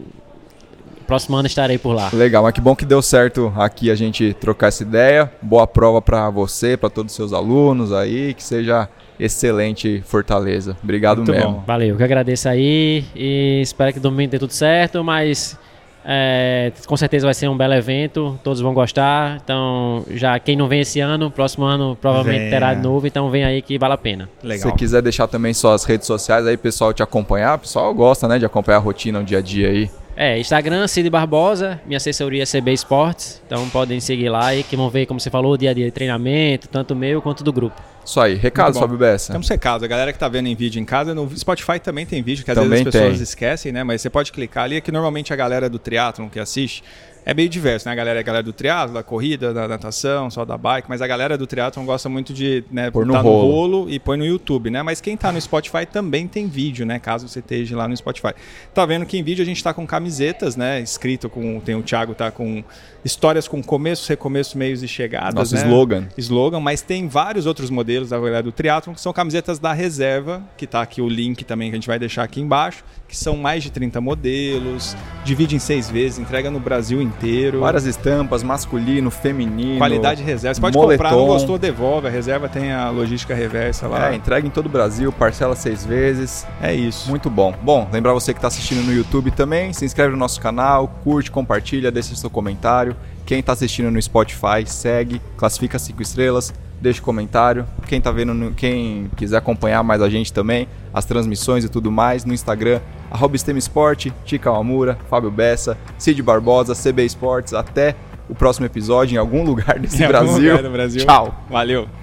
[1.10, 2.08] próximo ano estarei por lá.
[2.12, 5.28] Legal, mas que bom que deu certo aqui a gente trocar essa ideia.
[5.42, 8.88] Boa prova para você, para todos os seus alunos aí, que seja
[9.18, 10.76] excelente Fortaleza.
[10.80, 11.50] Obrigado Muito mesmo.
[11.50, 11.64] Bom.
[11.66, 15.58] Valeu, que agradeço aí e espero que domingo dê tudo certo, mas
[16.04, 19.40] é, com certeza vai ser um belo evento, todos vão gostar.
[19.42, 22.50] Então, já quem não vem esse ano, próximo ano provavelmente vem.
[22.50, 24.28] terá de novo, então vem aí que vale a pena.
[24.44, 24.58] Legal.
[24.58, 28.28] Se você quiser deixar também suas redes sociais aí, pessoal te acompanhar, o pessoal gosta,
[28.28, 29.90] né, de acompanhar a rotina, o dia a dia aí.
[30.22, 34.76] É, Instagram, Cid Barbosa, minha assessoria é CB Esportes, então podem seguir lá e que
[34.76, 37.50] vão ver, como você falou, o dia a dia de treinamento, tanto meu quanto do
[37.50, 37.80] grupo.
[38.04, 39.32] Isso aí, recado sobre o Bessa.
[39.32, 42.22] Temos recado, a galera que tá vendo em vídeo em casa, no Spotify também tem
[42.22, 43.22] vídeo, que às também vezes as pessoas tem.
[43.22, 43.82] esquecem, né?
[43.82, 46.84] Mas você pode clicar ali, é que normalmente a galera do triatlon que assiste,
[47.24, 47.92] é meio diverso, né?
[47.92, 51.06] A galera a galera do triatlo, da corrida, da natação, só da bike, mas a
[51.06, 53.46] galera do triatlo gosta muito de né, pôr no, tá rolo.
[53.46, 54.82] no rolo e põe no YouTube, né?
[54.82, 56.98] Mas quem tá no Spotify também tem vídeo, né?
[56.98, 58.32] Caso você esteja lá no Spotify.
[58.74, 60.80] Tá vendo que em vídeo a gente tá com camisetas, né?
[60.80, 61.60] Escrito com.
[61.60, 62.62] Tem o Thiago tá com
[63.04, 65.34] histórias com começos, recomeços, meios e chegadas.
[65.34, 65.62] Nosso né?
[65.62, 66.08] slogan.
[66.16, 70.42] Slogan, mas tem vários outros modelos da galera do triatlo que são camisetas da reserva,
[70.56, 73.36] que tá aqui o link também que a gente vai deixar aqui embaixo, que são
[73.36, 77.58] mais de 30 modelos, divide em seis vezes, entrega no Brasil inteiro.
[77.58, 79.78] Várias estampas, masculino, feminino.
[79.78, 80.54] Qualidade reserva.
[80.54, 81.02] Você pode moletom.
[81.02, 82.06] comprar, não gostou, devolve.
[82.06, 84.12] A reserva tem a logística reversa lá.
[84.12, 86.46] É, entrega em todo o Brasil, parcela seis vezes.
[86.62, 87.10] É isso.
[87.10, 87.52] Muito bom.
[87.60, 91.32] Bom, lembrar você que está assistindo no YouTube também, se inscreve no nosso canal, curte,
[91.32, 92.94] compartilha, deixa seu comentário.
[93.30, 97.64] Quem está assistindo no Spotify, segue, classifica cinco estrelas, deixa comentário.
[97.86, 101.92] Quem tá vendo, no, quem quiser acompanhar mais a gente também, as transmissões e tudo
[101.92, 107.54] mais, no Instagram, arroba Sport, Tica Amura, Fábio Bessa, Cid Barbosa, CB Esportes.
[107.54, 107.94] Até
[108.28, 110.50] o próximo episódio em algum lugar desse em Brasil.
[110.50, 111.06] Lugar do Brasil.
[111.06, 111.32] Tchau.
[111.48, 111.99] Valeu.